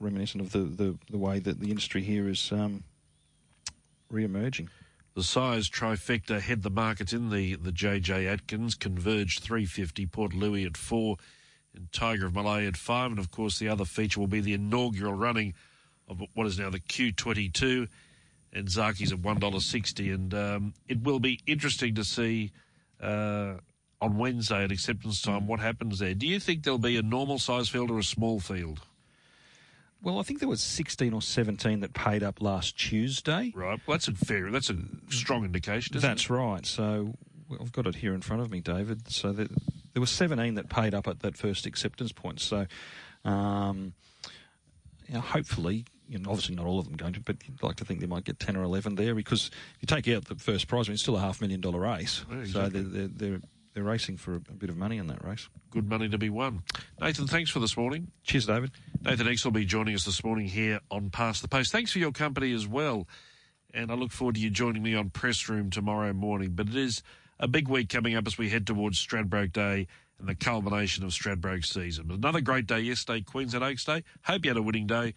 [0.00, 2.84] reminiscent of the, the, the way that the industry here is um,
[4.10, 4.68] re-emerging.
[5.14, 10.64] The Sires' trifecta head the markets in the, the JJ Atkins, Converge 350, Port Louis
[10.64, 11.16] at 4,
[11.74, 13.10] and Tiger of Malay at 5.
[13.10, 15.54] And of course, the other feature will be the inaugural running
[16.06, 17.88] of what is now the Q22,
[18.52, 20.14] and Zaaki's at $1.60.
[20.14, 22.52] And um, it will be interesting to see
[23.00, 23.54] uh,
[24.00, 26.14] on Wednesday at acceptance time what happens there.
[26.14, 28.80] Do you think there'll be a normal size field or a small field?
[30.02, 33.52] Well, I think there was 16 or 17 that paid up last Tuesday.
[33.54, 33.80] Right.
[33.86, 34.76] Well, that's a fair, that's a
[35.10, 36.30] strong indication, isn't That's it?
[36.30, 36.64] right.
[36.64, 37.14] So
[37.60, 39.10] I've got it here in front of me, David.
[39.10, 39.48] So there,
[39.94, 42.40] there were 17 that paid up at that first acceptance point.
[42.40, 42.66] So
[43.24, 43.92] um,
[45.08, 47.76] you know, hopefully, you know, obviously not all of them going to, but you'd like
[47.76, 50.36] to think they might get 10 or 11 there because if you take out the
[50.36, 52.24] first prize, I mean, it's still a half million dollar race.
[52.30, 53.40] Yeah, So they're, they're, they're,
[53.78, 55.48] they're racing for a, bit of money in that race.
[55.70, 56.64] Good money to be won.
[57.00, 58.10] Nathan, thanks for this morning.
[58.24, 58.72] Cheers, David.
[59.02, 61.70] Nathan X will be joining us this morning here on Past the Post.
[61.70, 63.06] Thanks for your company as well.
[63.72, 66.54] And I look forward to you joining me on Press Room tomorrow morning.
[66.56, 67.04] But it is
[67.38, 69.86] a big week coming up as we head towards Stradbroke Day
[70.18, 72.10] and the culmination of Stradbroke season.
[72.10, 74.02] Another great day yesterday, Queensland Oaks Day.
[74.24, 75.14] Hope you had a winning day.